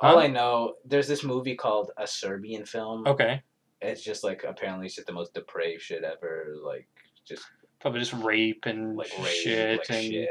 [0.00, 3.06] All I know, there's this movie called A Serbian Film.
[3.06, 3.42] Okay.
[3.80, 6.56] It's just like apparently it's just the most depraved shit ever.
[6.62, 6.88] Like
[7.24, 7.44] just
[7.80, 10.28] Probably just rape and like rape, shit like and shit,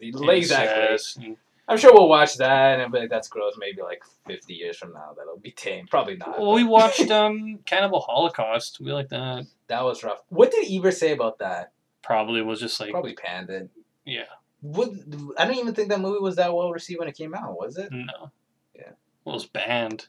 [0.00, 1.26] and exactly.
[1.26, 1.36] and-
[1.68, 3.54] I'm sure we'll watch that and be like, that's gross.
[3.58, 5.86] Maybe like 50 years from now, that'll be tame.
[5.86, 6.38] Probably not.
[6.40, 8.80] Well, we watched um Cannibal Holocaust.
[8.80, 9.46] We like that.
[9.68, 10.22] that was rough.
[10.28, 11.72] What did Ebert say about that?
[12.04, 13.70] Probably was just like Probably panned it.
[14.04, 14.24] yeah.
[14.60, 14.90] What,
[15.36, 17.76] I don't even think that movie was that well received when it came out, was
[17.76, 17.90] it?
[17.92, 18.30] No.
[18.74, 18.92] Yeah.
[19.24, 20.08] Well, it was banned.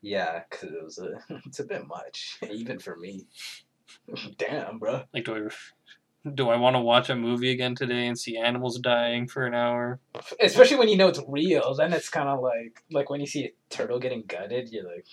[0.00, 3.26] Yeah, because it was a, it's a bit much, even for me.
[4.38, 5.04] Damn, bro.
[5.14, 5.48] Like, do I
[6.34, 9.54] do I want to watch a movie again today and see animals dying for an
[9.54, 9.98] hour?
[10.40, 13.44] Especially when you know it's real, then it's kind of like like when you see
[13.46, 15.06] a turtle getting gutted, you're like.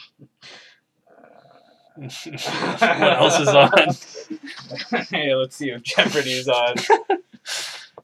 [1.99, 3.71] What else is on?
[5.09, 6.75] hey, let's see if Jeopardy's on.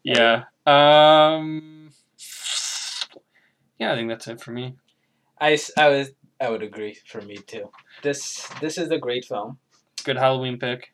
[0.04, 0.44] Yeah.
[0.68, 1.90] Um.
[3.80, 4.76] Yeah, I think that's it for me.
[5.42, 7.72] I, I was I would agree for me too.
[8.04, 9.58] This this is a great film.
[10.04, 10.94] Good Halloween pick,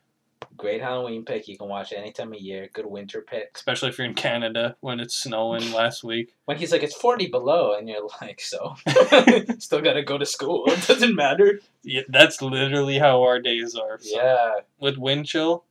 [0.58, 1.48] Great Halloween pick.
[1.48, 2.70] You can watch it any time of year.
[2.74, 3.52] Good winter pick.
[3.56, 6.34] especially if you're in Canada when it's snowing last week.
[6.46, 8.76] When he's like it's forty below, and you're like, so
[9.60, 10.66] still gotta go to school.
[10.68, 11.60] It doesn't matter.
[11.84, 13.98] Yeah, that's literally how our days are.
[14.00, 15.64] So Yeah, With wind chill,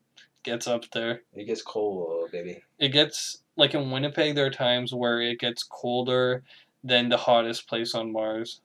[0.42, 1.22] gets up there.
[1.34, 2.62] it gets cold, baby.
[2.78, 4.34] It gets like in Winnipeg.
[4.34, 6.42] There are times where it gets colder
[6.82, 8.60] than the hottest place on Mars,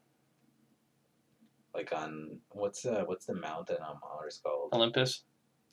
[1.74, 4.74] Like on what's the what's the mountain on Mars called?
[4.74, 5.24] Olympus.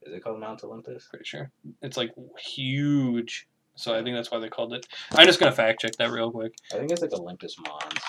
[0.06, 1.06] Is it called Mount Olympus?
[1.08, 1.50] Pretty sure
[1.82, 3.46] it's like huge.
[3.76, 4.86] So I think that's why they called it.
[5.12, 6.54] I'm just gonna fact check that real quick.
[6.72, 8.00] I think it's like Olympus Mons.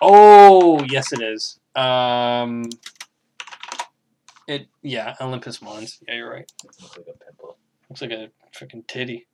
[0.00, 1.58] Oh, yes, it is.
[1.76, 2.64] Um,
[4.46, 6.00] it yeah, Olympus Mons.
[6.06, 6.50] Yeah, you're right.
[6.64, 7.56] It looks like a pimple.
[7.88, 9.26] Looks like a freaking titty.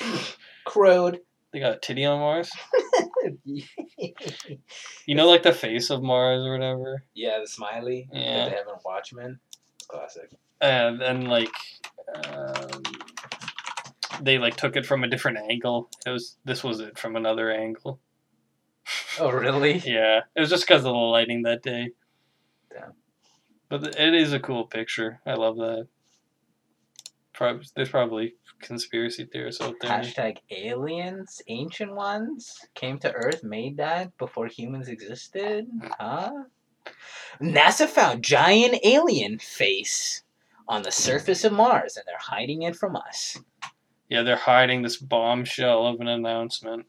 [0.64, 1.20] Crowed.
[1.52, 2.50] They got a titty on Mars.
[5.06, 7.04] You know, like the face of Mars or whatever.
[7.14, 8.44] yeah, the smiley Yeah.
[8.44, 9.40] that they have in Watchmen.
[9.88, 10.30] Classic.
[10.60, 11.52] And then like,
[12.24, 12.82] um,
[14.20, 15.88] they like took it from a different angle.
[16.06, 18.00] It was this was it from another angle.
[19.18, 19.78] Oh, really?
[19.84, 21.90] Yeah, it was just because of the lighting that day.
[22.72, 22.92] Damn.
[23.68, 25.20] But it is a cool picture.
[25.26, 25.88] I love that.
[27.32, 29.90] Prob- there's probably conspiracy theorists out there.
[29.90, 35.66] Hashtag aliens, ancient ones, came to Earth, made that before humans existed?
[35.98, 36.44] Huh?
[37.40, 40.22] NASA found giant alien face
[40.70, 43.36] on the surface of Mars and they're hiding it from us.
[44.08, 46.86] Yeah, they're hiding this bombshell of an announcement.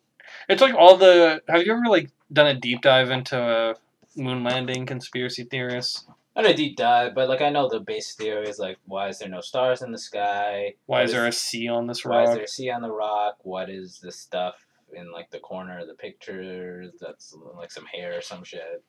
[0.47, 1.41] It's like all the.
[1.49, 3.73] Have you ever like done a deep dive into uh,
[4.15, 6.05] moon landing conspiracy theorists?
[6.35, 9.19] Not a deep dive, but like I know the base theory is like, why is
[9.19, 10.75] there no stars in the sky?
[10.85, 12.15] Why is there a sea on this rock?
[12.15, 13.37] why is there a sea on the rock?
[13.41, 14.55] What is the stuff
[14.93, 16.85] in like the corner of the picture?
[17.01, 18.83] That's like some hair or some shit.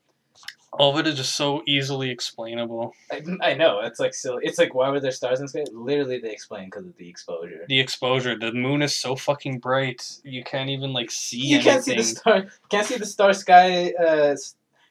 [0.74, 2.94] All of it is just so easily explainable.
[3.10, 4.42] I, I know it's like silly.
[4.46, 5.64] It's like why were there stars in the sky?
[5.70, 7.66] Literally, they explain because of the exposure.
[7.68, 11.72] The exposure, the moon is so fucking bright, you can't even like see You anything.
[11.72, 12.46] can't see the star.
[12.70, 13.92] Can't see the star sky.
[13.92, 14.34] Uh,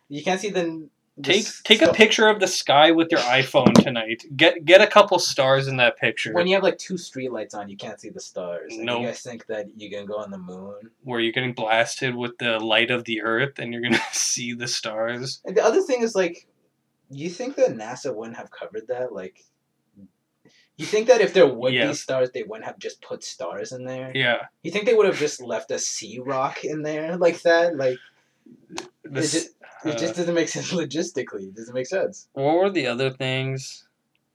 [0.07, 0.87] you can't see the.
[1.23, 4.23] Take take a picture of the sky with your iPhone tonight.
[4.35, 7.69] Get get a couple stars in that picture When you have like two streetlights on,
[7.69, 8.73] you can't see the stars.
[8.77, 8.99] No.
[8.99, 10.91] You guys think that you can go on the moon?
[11.03, 14.67] where you're getting blasted with the light of the earth and you're gonna see the
[14.67, 15.41] stars.
[15.45, 16.47] And the other thing is like,
[17.09, 19.13] you think that NASA wouldn't have covered that?
[19.13, 19.43] Like,
[20.77, 23.85] you think that if there would be stars, they wouldn't have just put stars in
[23.85, 24.11] there?
[24.15, 24.43] Yeah.
[24.63, 27.75] You think they would have just left a sea rock in there like that?
[27.75, 27.97] Like,
[29.03, 29.53] This,
[29.85, 31.47] it, just, uh, doesn't make sense logistically.
[31.49, 32.27] It doesn't make sense.
[32.33, 33.87] what were the other things?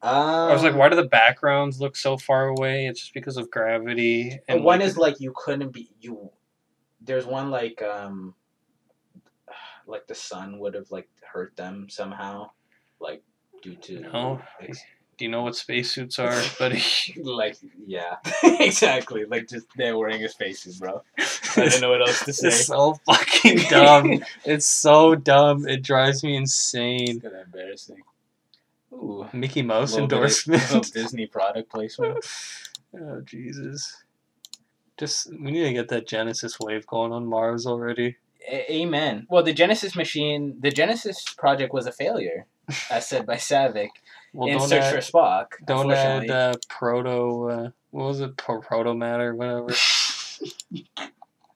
[0.02, 2.86] Um, I was like, why do the backgrounds look so far away?
[2.86, 4.38] It's just because of gravity.
[4.46, 6.30] And one is like you couldn't be you.
[7.00, 8.34] There's one like um,
[9.86, 12.50] like the sun would have like hurt them somehow,
[13.00, 13.22] like
[13.62, 14.40] due to No.
[14.60, 14.80] ex-
[15.18, 16.82] Do you know what spacesuits are, buddy?
[17.22, 17.56] like
[17.86, 19.24] yeah, exactly.
[19.24, 21.02] Like just they're wearing a spacesuit, bro.
[21.56, 22.48] I don't know what else to say.
[22.48, 24.22] It's so fucking dumb.
[24.44, 25.66] it's so dumb.
[25.66, 27.08] It drives me insane.
[27.16, 28.02] It's kind of embarrassing.
[28.92, 30.92] Ooh, Mickey Mouse bit of- endorsement.
[30.92, 32.24] Disney product placement.
[33.00, 34.04] oh Jesus!
[34.98, 38.16] Just we need to get that Genesis wave going on Mars already.
[38.48, 39.26] A- amen.
[39.30, 42.46] Well, the Genesis machine, the Genesis project was a failure,
[42.90, 43.88] as said by Saavik
[44.36, 45.46] Well, in don't Search add, for Spock.
[45.64, 47.48] don't add uh, proto.
[47.48, 48.36] Uh, what was it?
[48.36, 49.68] Pro- proto matter, whatever.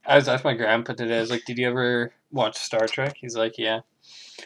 [0.07, 1.19] I was asked my grandpa today.
[1.19, 3.81] I was like, "Did you ever watch Star Trek?" He's like, "Yeah."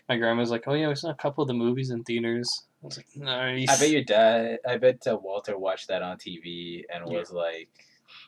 [0.08, 2.86] My grandma's like, "Oh yeah, we saw a couple of the movies in theaters." I
[2.86, 4.58] was like, "Nice." I bet your dad.
[4.68, 7.68] I bet uh, Walter watched that on TV and was like,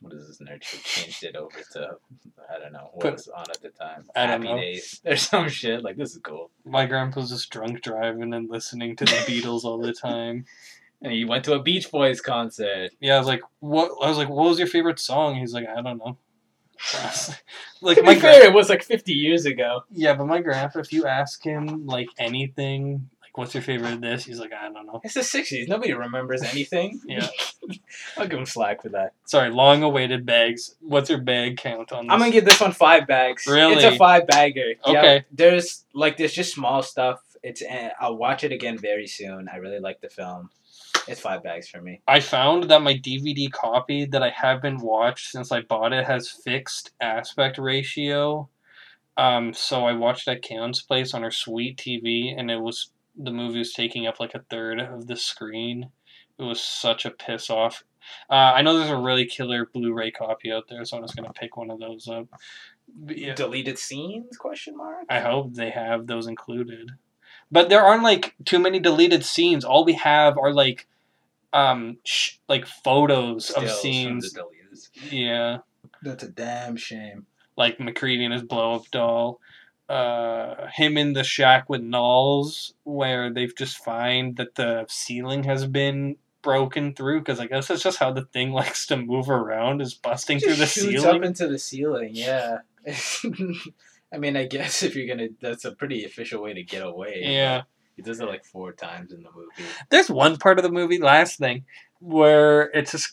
[0.01, 1.97] "What is this nerd shit?" Changed it over to
[2.55, 4.05] I don't know what Put- was on at the time.
[4.15, 4.61] I don't Happy know.
[4.61, 5.83] Days or some shit.
[5.83, 6.51] Like this is cool.
[6.65, 10.45] My grandpa's just drunk driving and listening to the Beatles all the time.
[11.03, 12.91] And he went to a Beach Boys concert.
[13.01, 15.67] Yeah, I was like, "What?" I was like, "What was your favorite song?" He's like,
[15.69, 16.17] "I don't know."
[17.83, 19.83] like To my fair, it was like 50 years ago.
[19.91, 24.25] yeah, but my grandpa, if you ask him like anything, what's your favorite of this,
[24.25, 25.01] he's like, I don't know.
[25.05, 25.69] It's the 60s.
[25.69, 27.01] Nobody remembers anything.
[27.09, 27.29] Yeah.
[28.17, 29.13] I'll give him slack for that.
[29.27, 30.75] Sorry, long awaited bags.
[30.81, 32.13] What's your bag count on this?
[32.13, 33.47] I'm gonna give this one five bags.
[33.47, 33.75] Really?
[33.75, 34.75] It's a five bagger.
[34.87, 35.25] Okay.
[35.33, 37.21] there's like there's just small stuff.
[37.43, 39.49] It's uh, I'll watch it again very soon.
[39.53, 40.51] I really like the film.
[41.09, 42.03] It's five bags for me.
[42.07, 46.29] I found that my DVD copy that I haven't watched since I bought it has
[46.29, 48.49] fixed aspect ratio.
[49.17, 53.31] Um, so I watched at Karen's place on her sweet TV, and it was the
[53.31, 55.91] movie was taking up like a third of the screen.
[56.39, 57.83] It was such a piss off.
[58.31, 61.33] Uh, I know there's a really killer Blu-ray copy out there, so I'm just gonna
[61.33, 62.27] pick one of those up.
[63.09, 64.37] Yeah, Deleted scenes?
[64.37, 65.07] Question mark.
[65.09, 66.93] I hope they have those included.
[67.51, 69.65] But there aren't like too many deleted scenes.
[69.65, 70.87] All we have are like
[71.53, 74.33] um sh- like photos of Stills from scenes.
[74.33, 75.13] the deleted.
[75.13, 75.59] Yeah,
[76.03, 77.27] That's a damn shame.
[77.57, 79.41] like MacReady and his blow up doll.
[79.89, 85.65] Uh, him in the shack with Nauls, where they've just find that the ceiling has
[85.67, 89.81] been broken through because I guess that's just how the thing likes to move around
[89.81, 91.17] is busting through the shoots ceiling.
[91.19, 92.11] up into the ceiling.
[92.15, 92.59] Yeah.
[94.13, 97.21] I mean, I guess if you're gonna, that's a pretty official way to get away.
[97.25, 97.63] yeah.
[97.97, 99.71] He does it like four times in the movie.
[99.89, 101.65] There's one part of the movie, last thing,
[101.99, 103.13] where it's just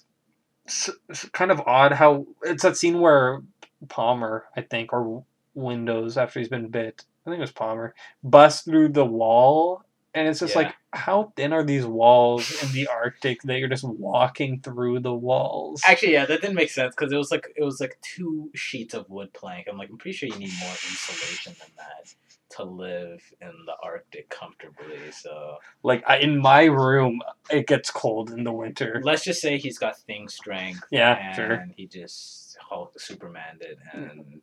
[0.67, 3.43] s- s- kind of odd how it's that scene where
[3.87, 5.23] Palmer, I think, or
[5.55, 7.93] Windows after he's been bit, I think it was Palmer,
[8.23, 9.83] Bust through the wall,
[10.13, 10.63] and it's just Yeah.
[10.63, 15.13] like, how thin are these walls in the Arctic that you're just walking through the
[15.13, 15.81] walls?
[15.85, 18.93] Actually, yeah, that didn't make sense because it was like it was like two sheets
[18.93, 19.67] of wood plank.
[19.69, 22.13] I'm like, I'm pretty sure you need more insulation than that
[22.57, 25.09] to live in the Arctic comfortably.
[25.11, 29.01] So Like I, in my room, it gets cold in the winter.
[29.03, 30.83] let's just say he's got thing strength.
[30.91, 31.67] Yeah, and sure.
[31.75, 34.41] he just Hulk Superman did, and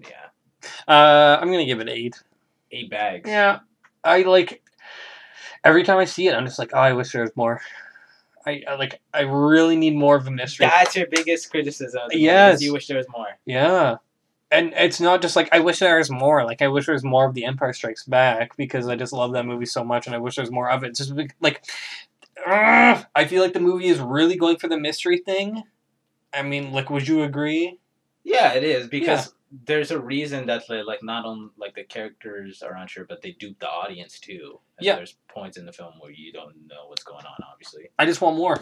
[0.00, 0.30] yeah,
[0.88, 2.22] Uh, I'm gonna give it eight.
[2.70, 3.28] eight bags.
[3.28, 3.60] Yeah,
[4.04, 4.62] I like
[5.64, 7.60] every time I see it, I'm just like, oh, I wish there was more.
[8.44, 10.66] I, I like, I really need more of a mystery.
[10.66, 12.00] That's your biggest criticism.
[12.02, 12.62] of the movie, is Yes.
[12.62, 13.28] you wish there was more.
[13.44, 13.96] yeah,
[14.50, 16.44] and it's not just like I wish there was more.
[16.44, 19.32] Like I wish there was more of the Empire Strikes Back because I just love
[19.34, 20.88] that movie so much, and I wish there was more of it.
[20.88, 21.64] It's just like- like,
[22.46, 25.62] ugh, I feel like the movie is really going for the mystery thing.
[26.34, 27.78] I mean, like, would you agree?
[28.24, 29.32] Yeah, it is because
[29.66, 33.32] there's a reason that like, like not only like the characters are unsure, but they
[33.32, 34.58] dupe the audience too.
[34.78, 34.96] And Yeah.
[34.96, 37.36] There's points in the film where you don't know what's going on.
[37.50, 37.90] Obviously.
[37.98, 38.58] I just want more.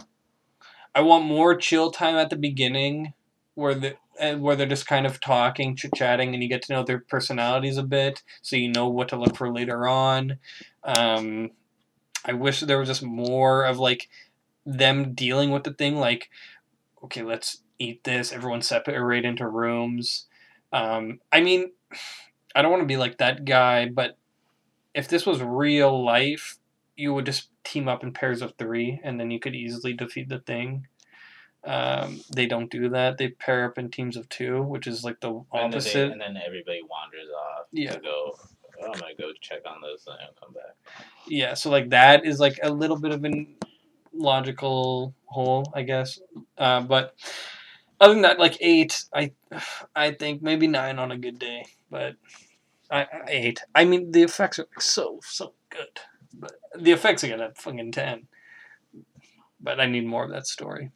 [0.95, 3.15] I want more chill time at the beginning,
[3.55, 6.73] where the and where they're just kind of talking, chit chatting, and you get to
[6.73, 10.39] know their personalities a bit, so you know what to look for later on.
[10.85, 11.53] Um,
[12.25, 14.09] I wish there was just more of like
[14.67, 16.29] them dealing with the thing, like,
[17.03, 18.33] okay, let's eat this.
[18.33, 20.27] Everyone separate into rooms.
[20.73, 21.73] Um, I mean,
[22.55, 24.17] I don't want to be like that guy, but
[24.95, 26.59] if this was real life,
[26.97, 30.29] you would just team up in pairs of three, and then you could easily defeat
[30.29, 30.87] the thing.
[31.63, 33.19] Um, they don't do that.
[33.19, 36.13] They pair up in teams of two, which is like the And then, they, opposite.
[36.13, 37.93] and then everybody wanders off Yeah.
[37.93, 38.39] to go.
[38.83, 40.75] Oh, I'm gonna go check on this and I'll come back.
[41.29, 43.57] Yeah, so like that is like a little bit of an
[44.15, 46.19] logical hole, I guess.
[46.57, 47.15] Uh, but
[48.01, 49.33] other than that, like eight, I,
[49.95, 52.17] I think maybe nine on a good day, but
[52.91, 53.63] I, I eight.
[53.75, 56.01] I mean, the effects are so so good,
[56.35, 58.27] but the effects are gonna fucking ten.
[59.61, 60.91] But I need more of that story.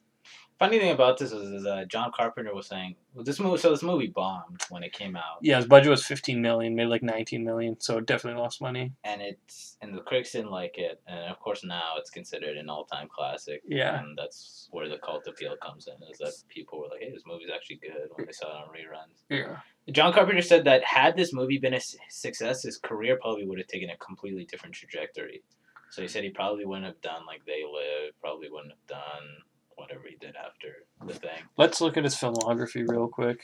[0.59, 3.59] Funny thing about this is, is uh, John Carpenter was saying, well, this movie.
[3.59, 6.87] So this movie bombed when it came out, Yeah, his budget was fifteen million, made
[6.87, 8.93] like nineteen million, so it definitely lost money.
[9.03, 12.69] and it's and the critics didn't like it, and of course now it's considered an
[12.69, 13.63] all-time classic.
[13.67, 13.99] Yeah.
[14.01, 15.95] and that's where the cult appeal comes in.
[16.09, 18.69] Is that people were like, "Hey, this movie's actually good" when they saw it on
[18.69, 19.23] reruns.
[19.29, 19.57] Yeah.
[19.93, 23.67] John Carpenter said that had this movie been a success, his career probably would have
[23.67, 25.43] taken a completely different trajectory.
[25.91, 29.29] So he said he probably wouldn't have done like They Live, probably wouldn't have done
[29.77, 31.43] whatever he did after the thing.
[31.57, 33.41] Let's look at his filmography real quick.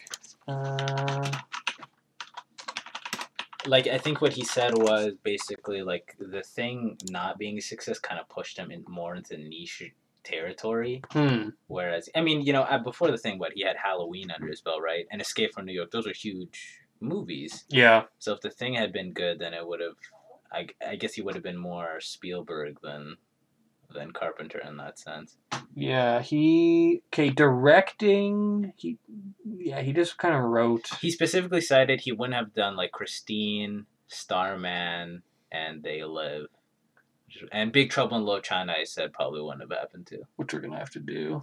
[0.49, 1.31] Uh,
[3.66, 7.99] Like I think what he said was basically like the thing not being a success
[7.99, 9.93] kind of pushed him in more into niche
[10.24, 11.03] territory.
[11.12, 11.51] hmm.
[11.66, 14.62] Whereas I mean, you know, uh, before the thing, what he had Halloween under his
[14.62, 15.07] belt, right?
[15.11, 15.91] And Escape from New York.
[15.91, 17.64] Those are huge movies.
[17.68, 18.05] Yeah.
[18.18, 19.97] So if the thing had been good, then it would have.
[20.53, 23.18] I, I guess he would have been more Spielberg than
[23.93, 25.36] than Carpenter in that sense.
[25.74, 28.72] Yeah, he okay directing.
[28.76, 28.99] He
[29.45, 30.88] yeah, he just kind of wrote.
[31.01, 35.22] He specifically cited he wouldn't have done like Christine, Starman,
[35.53, 36.47] and They Live.
[37.53, 40.18] And Big Trouble in Little China, I said probably wouldn't have happened to.
[40.36, 41.43] which we're gonna have to do.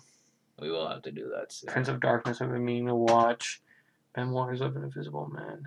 [0.59, 1.71] We will have to do that soon.
[1.71, 2.41] Prince of Darkness.
[2.41, 3.61] I've been meaning to watch.
[4.15, 5.63] Memoirs of an Invisible Man.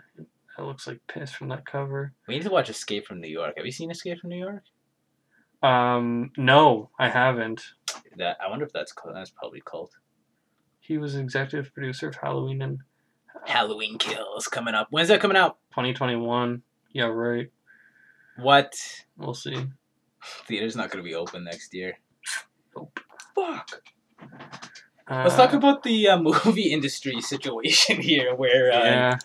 [0.57, 2.13] That looks like piss from that cover.
[2.27, 3.55] We need to watch Escape from New York.
[3.57, 4.65] Have you seen Escape from New York?
[5.63, 7.63] Um, no, I haven't.
[8.17, 8.95] That I wonder if that's.
[9.13, 9.93] That's probably cult.
[10.81, 12.79] He was executive producer of Halloween in
[13.47, 14.89] Halloween Kills coming up.
[14.91, 15.59] When's that coming out?
[15.71, 16.63] 2021.
[16.93, 17.51] Yeah, right.
[18.39, 18.75] What?
[19.17, 19.67] We'll see.
[20.47, 21.99] Theater's not going to be open next year.
[22.77, 23.01] Nope.
[23.35, 23.83] Fuck.
[25.09, 29.19] Uh, Let's talk about the uh, movie industry situation here, where uh, Yeah,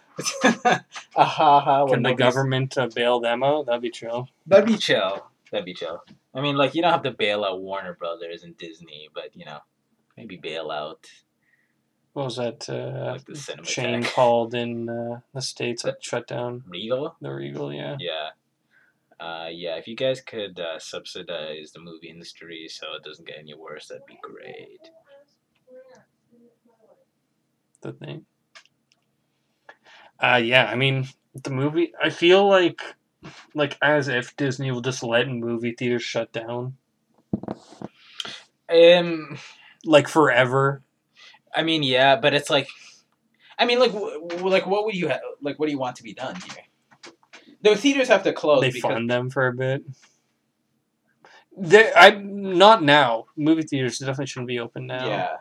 [1.15, 3.67] ah, ha, ha, can the government uh, bail them out?
[3.67, 4.27] That'd be chill.
[4.47, 5.27] That'd be chill.
[5.51, 6.03] That'd be chill.
[6.35, 9.45] I mean, like you don't have to bail out Warner Brothers and Disney, but you
[9.45, 9.59] know,
[10.17, 11.07] maybe bail out
[12.13, 16.63] What was that uh, like the chain called in uh, the states that shut down
[16.67, 17.15] Regal.
[17.21, 17.73] the Regal?
[17.73, 17.95] Yeah.
[17.99, 18.29] Yeah.
[19.17, 23.37] Uh, yeah, if you guys could uh, subsidize the movie industry so it doesn't get
[23.39, 24.89] any worse, that'd be great.
[27.81, 28.25] the thing.
[30.19, 31.93] Uh, yeah, I mean, the movie.
[32.01, 32.81] I feel like,
[33.53, 36.75] like as if Disney will just let movie theaters shut down,
[38.69, 39.37] Um,
[39.85, 40.81] like forever.
[41.55, 42.67] I mean, yeah, but it's like,
[43.57, 45.57] I mean, like, w- like, what would you ha- like?
[45.59, 47.13] What do you want to be done here?
[47.61, 49.83] The theaters have to close they because fund them for a bit.
[51.57, 53.25] They, I not now.
[53.37, 55.05] Movie theaters definitely shouldn't be open now.
[55.07, 55.37] yeah,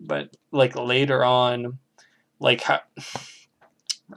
[0.00, 1.78] but like later on,
[2.40, 2.80] like how,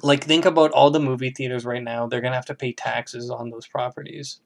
[0.04, 2.08] like think about all the movie theaters right now.
[2.08, 4.40] They're gonna have to pay taxes on those properties.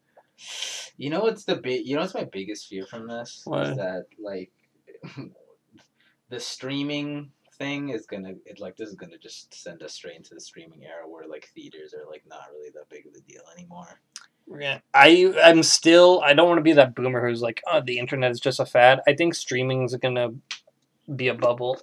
[0.98, 1.86] you know what's the big?
[1.86, 3.68] You know what's my biggest fear from this What?
[3.70, 4.52] is that like
[6.30, 10.34] the streaming thing is gonna it like this is gonna just send us straight into
[10.34, 13.44] the streaming era where like theaters are like not really that big of a deal
[13.56, 14.00] anymore.
[14.60, 18.00] Yeah, I I'm still I don't want to be that boomer who's like, oh, the
[18.00, 19.02] internet is just a fad.
[19.08, 20.30] I think streaming is gonna
[21.16, 21.80] be a bubble.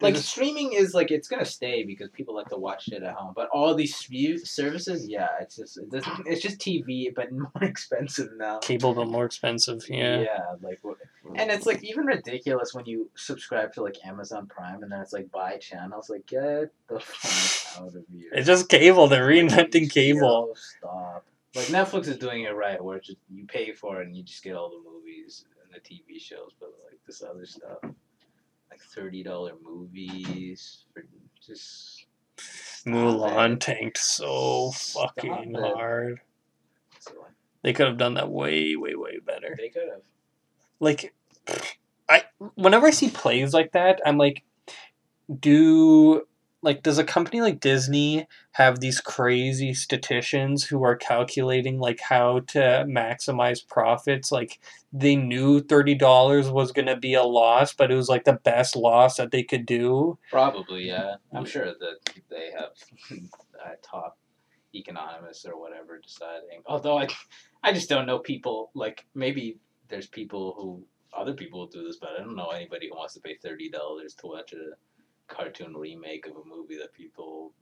[0.00, 3.14] Like There's streaming is like it's gonna stay because people like to watch shit at
[3.14, 3.32] home.
[3.34, 3.94] But all these
[4.44, 8.58] services, yeah, it's just it doesn't, it's just TV, but more expensive now.
[8.58, 9.82] cable, but more expensive.
[9.88, 10.20] Yeah.
[10.20, 10.80] Yeah, like?
[11.36, 15.12] And it's like even ridiculous when you subscribe to like Amazon Prime and then it's
[15.12, 16.08] like buy channels.
[16.10, 18.30] Like get the fuck out of here.
[18.32, 19.08] It's just cable.
[19.08, 20.54] They're reinventing cable.
[20.56, 21.24] Stop.
[21.54, 24.22] Like Netflix is doing it right, where it's just you pay for it and you
[24.22, 26.52] just get all the movies and the TV shows.
[26.60, 27.78] But like this other stuff,
[28.78, 31.04] like thirty dollar movies for
[31.44, 32.06] just
[32.86, 33.60] Mulan it.
[33.60, 35.60] tanked so Stop fucking it.
[35.60, 36.20] hard.
[37.62, 39.56] They could have done that way, way, way better.
[39.58, 40.02] They could have.
[40.80, 41.12] Like,
[42.08, 42.24] I
[42.54, 44.44] whenever I see plays like that, I'm like,
[45.40, 46.26] do
[46.62, 52.40] like does a company like Disney have these crazy statisticians who are calculating like how
[52.48, 54.32] to maximize profits?
[54.32, 54.58] Like
[54.92, 58.74] they knew thirty dollars was gonna be a loss, but it was like the best
[58.74, 60.18] loss that they could do.
[60.30, 61.16] Probably, yeah.
[61.32, 62.70] I'm sure that they have
[63.64, 64.18] uh, top
[64.74, 66.62] economists or whatever deciding.
[66.66, 67.08] Although I,
[67.62, 68.70] I just don't know people.
[68.74, 69.58] Like maybe
[69.88, 70.84] there's people who
[71.16, 74.14] other people do this, but I don't know anybody who wants to pay thirty dollars
[74.14, 74.74] to watch a
[75.28, 77.52] cartoon remake of a movie that people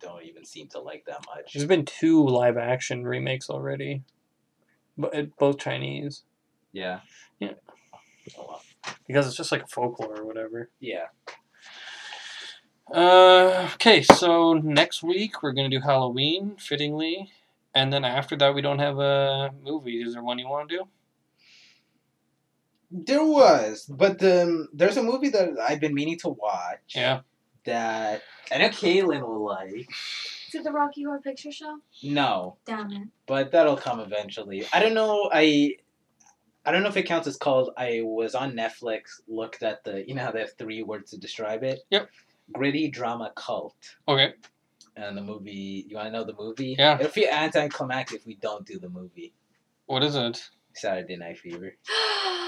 [0.00, 1.52] don't even seem to like that much.
[1.52, 4.02] There's been two live action remakes already,
[4.96, 6.22] but both Chinese
[6.72, 7.00] Yeah.
[7.38, 7.52] Yeah.
[8.38, 8.62] Oh, well.
[9.06, 10.70] because it's just like folklore or whatever.
[10.78, 11.06] Yeah.
[12.92, 17.30] Uh, okay, so next week we're gonna do Halloween, fittingly,
[17.74, 20.02] and then after that we don't have a movie.
[20.02, 20.84] Is there one you want to do?
[22.90, 26.94] There was, but um, there's a movie that I've been meaning to watch.
[26.94, 27.20] Yeah.
[27.64, 29.88] That I know Kaylin will like.
[30.48, 31.78] Is it the Rocky Horror Picture Show?
[32.02, 33.08] No, Damn it.
[33.26, 34.66] but that'll come eventually.
[34.72, 35.30] I don't know.
[35.32, 35.76] I
[36.64, 37.70] I don't know if it counts as called.
[37.76, 40.04] I was on Netflix, looked at the.
[40.08, 41.80] You know how they have three words to describe it.
[41.90, 42.10] Yep.
[42.52, 43.76] Gritty drama cult.
[44.08, 44.34] Okay.
[44.96, 45.86] And the movie.
[45.88, 46.74] You want to know the movie?
[46.76, 46.96] Yeah.
[46.98, 49.32] It'll feel anticlimactic if we don't do the movie.
[49.86, 50.42] What is it?
[50.74, 51.76] Saturday Night Fever.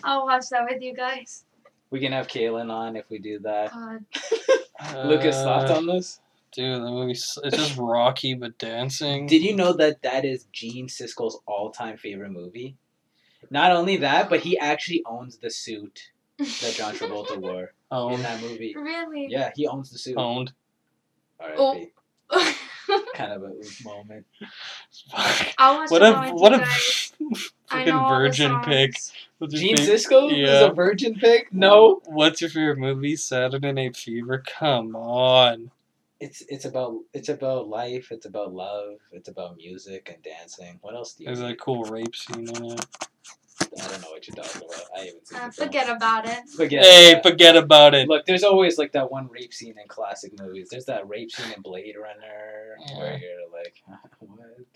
[0.04, 1.44] I'll watch that with you guys.
[1.90, 3.72] We can have Kaylin on if we do that.
[3.72, 4.04] God.
[5.06, 6.20] Lucas, thoughts on this?
[6.52, 9.26] Dude, the movie it's just Rocky but dancing.
[9.26, 12.76] Did you know that that is Gene Siskel's all-time favorite movie?
[13.50, 17.72] Not only that, but he actually owns the suit that John Travolta wore
[18.12, 18.74] in that movie.
[18.76, 19.28] Really?
[19.30, 20.16] Yeah, he owns the suit.
[20.16, 20.52] Owned.
[21.38, 21.90] R.I.P.
[22.30, 22.58] Oh.
[23.14, 24.26] Kind of a oof moment.
[25.88, 27.12] What a what a guys.
[27.70, 28.98] I freaking know all the virgin pick.
[28.98, 29.12] songs.
[29.38, 31.52] What's Gene favorite- Siskel is a virgin pick?
[31.52, 32.00] No.
[32.06, 33.16] What's your favorite movie?
[33.16, 34.42] Saturday Night Fever.
[34.46, 35.70] Come on.
[36.20, 38.10] It's it's about it's about life.
[38.10, 38.94] It's about love.
[39.12, 40.78] It's about music and dancing.
[40.80, 41.34] What else do you?
[41.34, 42.86] There's a cool rape scene in it.
[43.82, 44.82] I don't know what you're talking about.
[44.96, 45.68] I haven't seen Uh, the film.
[45.68, 46.48] forget about it.
[46.56, 46.84] Forget.
[46.84, 47.28] Hey, about it.
[47.30, 48.08] forget about it.
[48.08, 50.68] Look, there's always like that one rape scene in classic movies.
[50.70, 53.74] There's that rape scene in Blade Runner where you're like,
[54.20, 54.66] what?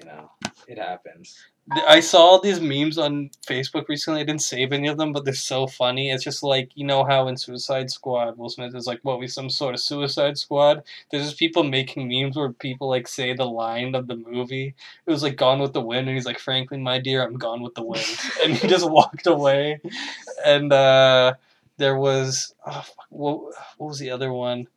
[0.00, 0.30] You know,
[0.68, 1.36] it happens.
[1.70, 4.20] I saw these memes on Facebook recently.
[4.20, 6.10] I didn't save any of them, but they're so funny.
[6.10, 9.26] It's just like you know how in Suicide Squad, Will Smith is like, "What we
[9.26, 13.44] some sort of Suicide Squad?" There's just people making memes where people like say the
[13.44, 14.74] line of the movie.
[15.06, 17.60] It was like "Gone with the Wind," and he's like, "Frankly, my dear, I'm gone
[17.62, 18.06] with the wind,"
[18.42, 19.80] and he just walked away.
[20.44, 21.34] And uh,
[21.76, 23.40] there was oh, what,
[23.76, 24.68] what was the other one?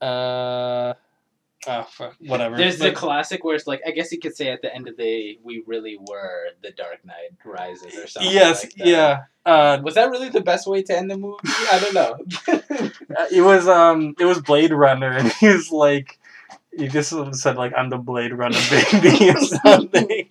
[0.00, 0.94] Uh,
[1.66, 2.56] oh fuck, whatever.
[2.56, 4.96] There's the classic where it's like, I guess you could say at the end of
[4.96, 8.32] the day, we really were the Dark Knight Rises or something.
[8.32, 9.24] yes, like yeah.
[9.44, 11.38] Uh, Was that really the best way to end the movie?
[11.72, 12.90] I don't know.
[13.16, 16.18] Uh, it was um it was Blade Runner and he was like
[16.76, 20.28] he just said like I'm the Blade Runner baby or something.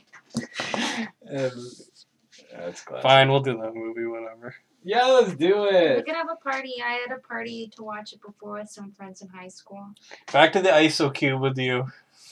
[1.26, 3.02] That's classic.
[3.02, 4.56] Fine, we'll do that movie, whatever.
[4.88, 5.72] Yeah, let's do it.
[5.72, 6.06] We it.
[6.06, 6.76] could have a party.
[6.86, 9.84] I had a party to watch it before with some friends in high school.
[10.32, 11.88] Back to the ISO cube with you.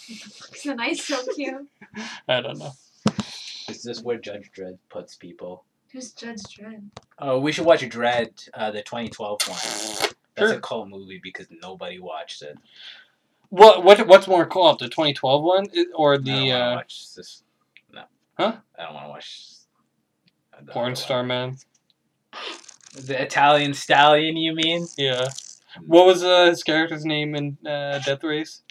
[0.55, 1.67] Isn't I so cute?
[2.27, 2.73] I don't know.
[3.67, 5.63] Is this where Judge Dredd puts people?
[5.91, 6.83] Who's Judge Dredd?
[7.17, 9.57] Oh, we should watch Dredd, uh, the 2012 one.
[10.35, 10.53] That's Sure.
[10.53, 12.57] a cult movie because nobody watched it.
[13.49, 16.75] What what what's more cool, the 2012 one I- or I don't the wanna uh,
[16.75, 17.43] watch this.
[17.91, 18.03] No.
[18.37, 18.57] Huh?
[18.77, 19.49] I don't want to watch.
[20.67, 21.57] porn star man?
[22.95, 24.87] The Italian stallion, you mean?
[24.97, 25.29] Yeah.
[25.85, 28.61] What was uh, his character's name in uh, Death Race?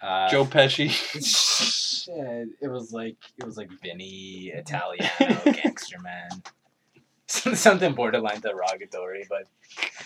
[0.00, 0.90] Uh, Joe Pesci.
[2.04, 6.42] Shit, it was like it was like Vinny Italiano gangster man.
[7.26, 9.46] Something borderline derogatory, but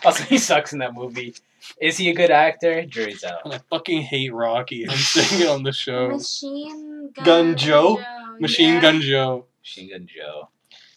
[0.05, 1.35] also he sucks in that movie.
[1.81, 2.87] Is he a good actor?
[2.87, 3.41] Jury's out.
[3.45, 4.89] And I fucking hate Rocky.
[4.89, 6.11] I'm saying it on the show.
[6.11, 8.01] Machine Gun, Gun Joe?
[8.39, 8.81] Machine yeah.
[8.81, 9.47] Gun Joe.
[9.61, 10.49] Machine Gun Joe.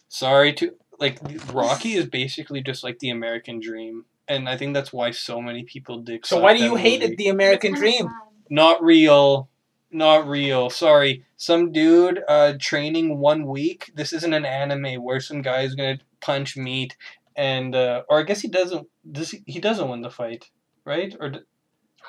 [0.08, 1.18] sorry to like
[1.52, 5.64] Rocky is basically just like the American dream, and I think that's why so many
[5.64, 6.26] people dig.
[6.26, 7.16] So why do that you hate it?
[7.16, 8.08] The American Dream.
[8.50, 9.48] Not real,
[9.90, 10.68] not real.
[10.70, 13.90] Sorry, some dude uh training one week.
[13.94, 16.96] This isn't an anime where some guy is gonna punch meat,
[17.34, 18.86] and uh, or I guess he doesn't.
[19.10, 19.42] Does he?
[19.46, 20.50] He doesn't win the fight,
[20.84, 21.14] right?
[21.18, 21.40] Or d-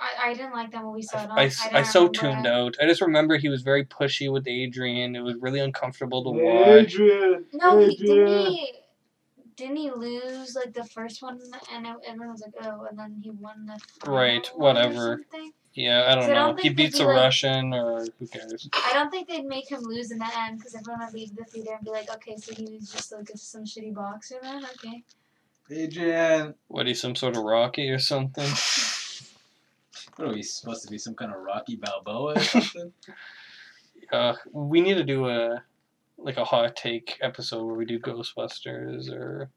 [0.04, 1.32] I, I didn't like that movie, we saw don't.
[1.32, 2.50] I, I, s- don't I so tuned it.
[2.52, 2.76] out.
[2.82, 5.16] I just remember he was very pushy with Adrian.
[5.16, 6.94] It was really uncomfortable to watch.
[6.96, 7.46] Adrian.
[7.54, 8.74] No, he, didn't he?
[9.56, 11.40] didn't he lose like the first one
[11.72, 15.22] and everyone was like, oh, and then he won the final Right, one or whatever.
[15.76, 16.48] Yeah, I don't So I know.
[16.48, 18.70] don't he beats be a like- Russian, or who cares?
[18.74, 21.46] I don't think they'd make him lose in the end because everyone would leave the
[21.46, 25.04] theater and be like, okay, so he was just like some shitty boxer then, okay.
[25.72, 26.56] Adrian.
[26.68, 28.48] What, he's some sort of Rocky or something?
[30.16, 30.98] What are we supposed to be?
[30.98, 32.94] Some kind of Rocky Balboa or something?
[34.12, 35.64] Uh, we need to do a
[36.18, 39.50] like a hot take episode where we do Ghostbusters or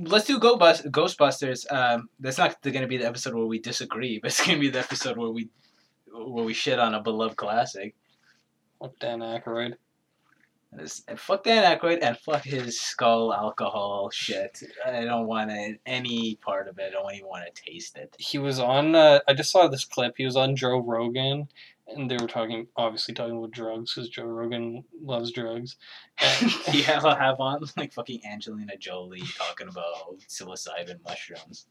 [0.00, 1.70] Let's do Go Bus- Ghostbusters.
[1.70, 4.60] Um, that's not going to be the episode where we disagree, but it's going to
[4.60, 5.50] be the episode where we
[6.10, 7.94] where we shit on a beloved classic.
[8.78, 9.74] what Dan Aykroyd.
[10.72, 14.62] And, and fuck Dan Aykroyd and fuck his skull alcohol shit.
[14.84, 15.50] I don't want
[15.86, 16.88] any part of it.
[16.88, 18.16] I don't even want to taste it.
[18.18, 18.94] He was on.
[18.94, 20.14] Uh, I just saw this clip.
[20.16, 21.48] He was on Joe Rogan,
[21.88, 25.76] and they were talking, obviously talking about drugs because Joe Rogan loves drugs.
[26.18, 31.66] And- yeah, I'll have on like fucking Angelina Jolie talking about psilocybin mushrooms.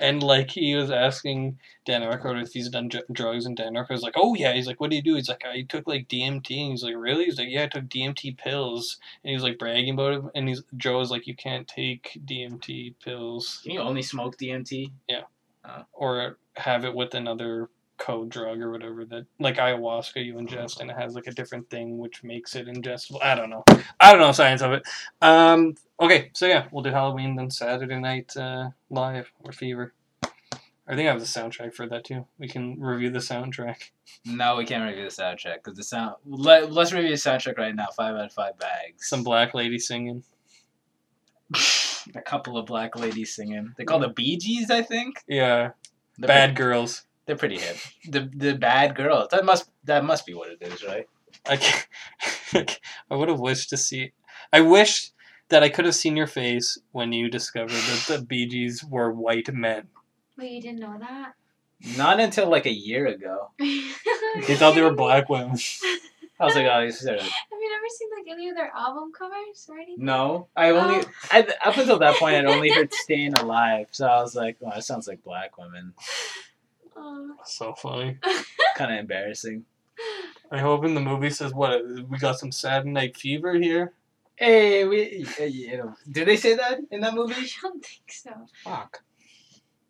[0.00, 4.02] And like he was asking Dan Aykroyd if he's done dr- drugs, and Dan Aykroyd's
[4.02, 6.60] like, "Oh yeah." He's like, "What do you do?" He's like, "I took like DMT."
[6.60, 9.58] And he's like, "Really?" He's like, "Yeah, I took DMT pills." And he was like
[9.58, 10.22] bragging about it.
[10.34, 14.92] And he's Joe was like, "You can't take DMT pills Can you only smoke DMT?
[15.08, 15.22] Yeah.
[15.64, 15.84] Oh.
[15.92, 17.68] Or have it with another
[17.98, 21.68] code drug or whatever that like ayahuasca you ingest and it has like a different
[21.68, 23.22] thing which makes it ingestible.
[23.22, 23.64] I don't know.
[24.00, 24.82] I don't know science of it.
[25.20, 25.74] Um.
[26.00, 29.92] Okay, so yeah, we'll do Halloween then Saturday night uh, live or Fever.
[30.90, 32.26] I think I have the soundtrack for that too.
[32.38, 33.90] We can review the soundtrack.
[34.24, 36.14] No, we can't review the soundtrack because the sound.
[36.24, 37.88] Let, let's review the soundtrack right now.
[37.94, 39.06] Five out of five bags.
[39.06, 40.24] Some black lady singing.
[42.14, 43.74] a couple of black ladies singing.
[43.76, 45.22] They call the Bee Gees, I think.
[45.28, 45.72] Yeah,
[46.16, 47.04] They're bad girls.
[47.36, 48.30] Pretty, they're pretty hip.
[48.32, 49.28] The the bad girls.
[49.30, 51.06] That must that must be what it is, right?
[51.46, 51.84] I
[53.10, 54.12] I would have wished to see.
[54.52, 55.10] I wish
[55.48, 59.10] that I could have seen your face when you discovered that the Bee Gees were
[59.10, 59.88] white men.
[60.36, 61.32] Wait, you didn't know that?
[61.96, 63.50] Not until like a year ago.
[63.58, 65.58] They thought they were black women.
[66.40, 67.12] I was like, oh, these are.
[67.18, 70.04] Have you never seen like any of their album covers or anything?
[70.04, 71.10] No, I only oh.
[71.30, 74.70] I, up until that point I'd only heard "Staying Alive," so I was like, "Oh,
[74.70, 75.94] that sounds like black women."
[77.00, 77.30] Oh.
[77.44, 78.18] So funny.
[78.76, 79.64] Kind of embarrassing.
[80.50, 83.92] I hope in the movie says what we got some Saturday Night Fever here.
[84.36, 85.26] Hey, we.
[85.40, 87.34] uh, You know, did they say that in that movie?
[87.34, 88.30] I don't think so.
[88.64, 89.02] Fuck.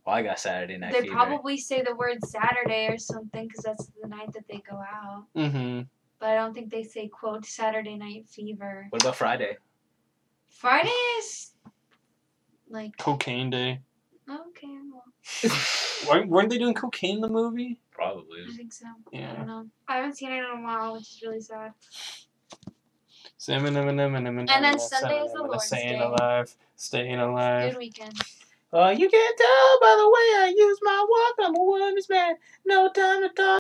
[0.07, 1.15] Well, I got Saturday Night they Fever.
[1.15, 5.25] probably say the word Saturday or something because that's the night that they go out.
[5.37, 5.83] Mm-hmm.
[6.19, 8.87] But I don't think they say quote Saturday Night Fever.
[8.91, 9.57] What about Friday?
[10.49, 11.53] Friday is
[12.71, 13.81] like Cocaine Day.
[14.31, 15.05] Okay, well,
[16.09, 17.79] Weren't weren't they doing cocaine in the movie?
[17.93, 18.43] Probably.
[18.53, 18.87] I think so.
[19.13, 19.33] Yeah.
[19.33, 19.67] I don't know.
[19.89, 21.73] I haven't seen it in a while, which is really sad.
[24.47, 26.05] And And then Sunday is the Lord's Staying Day.
[26.05, 26.57] alive.
[26.77, 27.73] Staying alive.
[27.73, 28.15] Good weekend.
[28.73, 31.49] Uh, you can't tell by the way I use my walk.
[31.49, 32.37] I'm a woman's man.
[32.67, 33.49] No time to talk.